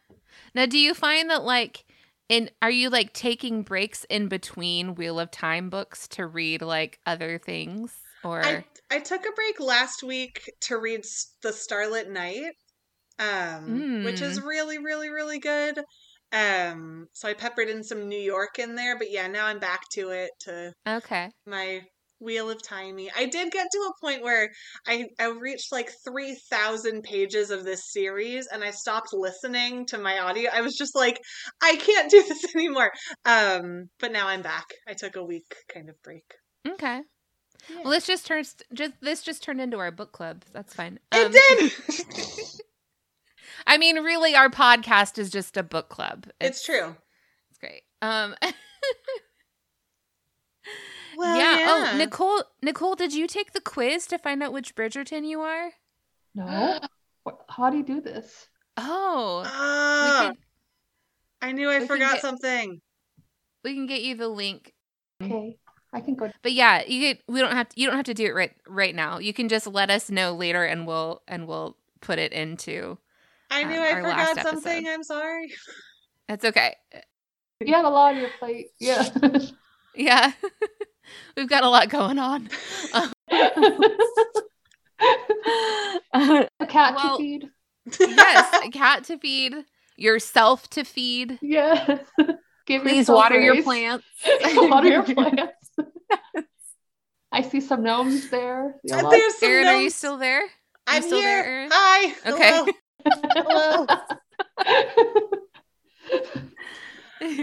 [0.54, 1.84] now do you find that like
[2.28, 7.00] in are you like taking breaks in between Wheel of Time books to read like
[7.06, 7.96] other things?
[8.22, 11.04] Or I I took a break last week to read
[11.42, 12.52] The Starlit Night,
[13.18, 15.84] um, which is really really really good.
[16.32, 19.82] Um, so I peppered in some New York in there, but yeah, now I'm back
[19.92, 21.30] to it to Okay.
[21.46, 21.82] my
[22.20, 23.10] Wheel of Timey.
[23.16, 24.50] I did get to a point where
[24.86, 29.98] I I reached like three thousand pages of this series, and I stopped listening to
[29.98, 30.50] my audio.
[30.52, 31.18] I was just like,
[31.62, 32.92] I can't do this anymore.
[33.24, 34.66] Um, but now I'm back.
[34.88, 36.24] I took a week kind of break.
[36.68, 37.00] Okay.
[37.68, 37.76] Yeah.
[37.82, 40.44] Well, this just turns just this just turned into our book club.
[40.52, 40.98] That's fine.
[41.12, 41.72] It Um, did.
[43.66, 46.26] I mean, really, our podcast is just a book club.
[46.40, 46.96] it's true.
[47.50, 47.82] It's great.
[48.02, 48.34] Um.
[51.20, 51.58] Well, yeah.
[51.58, 51.66] yeah.
[51.92, 52.42] Oh, Nicole.
[52.62, 55.72] Nicole, did you take the quiz to find out which Bridgerton you are?
[56.34, 56.80] No.
[57.48, 58.48] How do you do this?
[58.78, 60.36] Oh, we Ah, can
[61.42, 62.80] I knew I forgot get- something.
[63.62, 64.72] we can get you the link.
[65.22, 65.58] Okay,
[65.92, 66.30] I can go.
[66.42, 68.52] But yeah, you could, we don't have to, you don't have to do it right
[68.66, 69.18] right now.
[69.18, 72.96] You can just let us know later, and we'll and we'll put it into.
[73.50, 74.88] I Um, knew I forgot something.
[74.88, 75.52] I'm sorry.
[76.28, 76.76] That's okay.
[77.60, 78.68] You have a lot on your plate.
[78.78, 79.06] Yeah.
[79.92, 80.30] Yeah,
[81.36, 82.48] we've got a lot going on.
[86.12, 87.48] a cat Well- to feed.
[87.98, 89.54] yes, a cat to feed,
[89.96, 91.38] yourself to feed.
[91.42, 92.00] Yes.
[92.66, 94.04] Give Please yourself water your plants.
[94.54, 95.52] water your plants.
[97.32, 98.74] I see some gnomes there.
[98.86, 100.42] See a And lot- there's some Erin, are you still there?
[100.86, 101.42] I'm still here.
[101.42, 101.68] there, Erin?
[101.72, 102.14] Hi.
[102.32, 102.72] Okay.
[103.34, 103.86] Hello.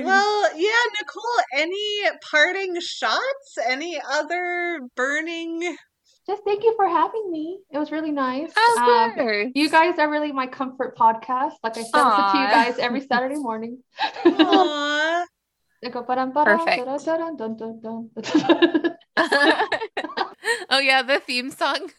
[0.07, 3.57] Well, yeah, Nicole, any parting shots?
[3.67, 5.77] Any other burning?
[6.27, 7.59] Just thank you for having me.
[7.71, 8.51] It was really nice.
[8.57, 11.53] Um, you guys are really my comfort podcast.
[11.63, 13.81] Like I send it to you guys every Saturday morning.
[14.25, 15.25] Aw.
[15.91, 16.85] Go, "Ba-dum, ba-dum, Perfect.
[16.85, 18.97] da-dum, dun, dun, dun, dun."
[20.69, 21.89] oh yeah, the theme song.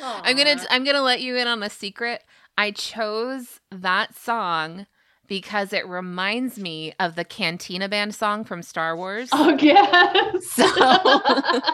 [0.00, 2.22] I'm gonna I'm gonna let you in on a secret.
[2.58, 4.86] I chose that song
[5.26, 9.28] because it reminds me of the Cantina Band song from Star Wars.
[9.32, 10.60] oh yes.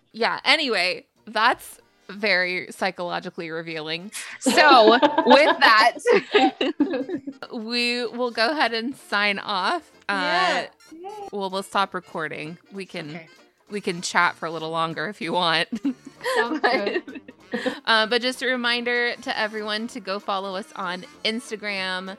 [0.12, 0.40] Yeah.
[0.44, 1.78] Anyway, that's
[2.08, 4.10] very psychologically revealing.
[4.40, 5.92] so with that,
[7.52, 9.90] We will go ahead and sign off.
[10.08, 10.66] Yeah.
[10.92, 10.96] Uh,
[11.32, 12.58] well, we'll stop recording.
[12.72, 13.28] We can Okay.
[13.70, 15.68] we can chat for a little longer if you want.
[16.36, 17.20] Sounds good.
[17.86, 22.16] Uh, but just a reminder to everyone to go follow us on Instagram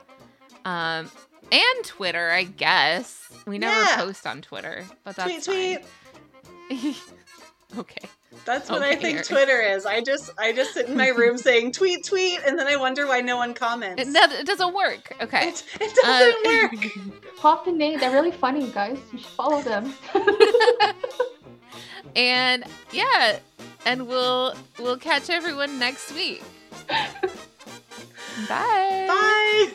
[0.66, 1.10] um,
[1.52, 3.30] and Twitter, I guess.
[3.48, 3.96] We never Yeah.
[3.98, 5.82] post on Twitter, but that's tweet,
[6.70, 6.94] tweet.
[6.94, 6.96] fine.
[7.80, 8.08] okay.
[8.46, 9.24] That's what I think Erin.
[9.24, 9.86] Twitter is.
[9.86, 13.06] I just I just sit in my room saying tweet, tweet, and then I wonder
[13.08, 14.02] why no one comments.
[14.02, 15.16] It, that, it doesn't work.
[15.22, 15.50] Okay.
[15.50, 17.36] It, it doesn't Uh, work.
[17.38, 18.98] Pop and Nate, they're really funny, guys.
[19.14, 19.94] You should follow them.
[22.16, 23.40] and yeah,
[23.86, 26.44] and we'll we'll catch everyone next week.
[28.48, 29.06] Bye.
[29.08, 29.72] Bye.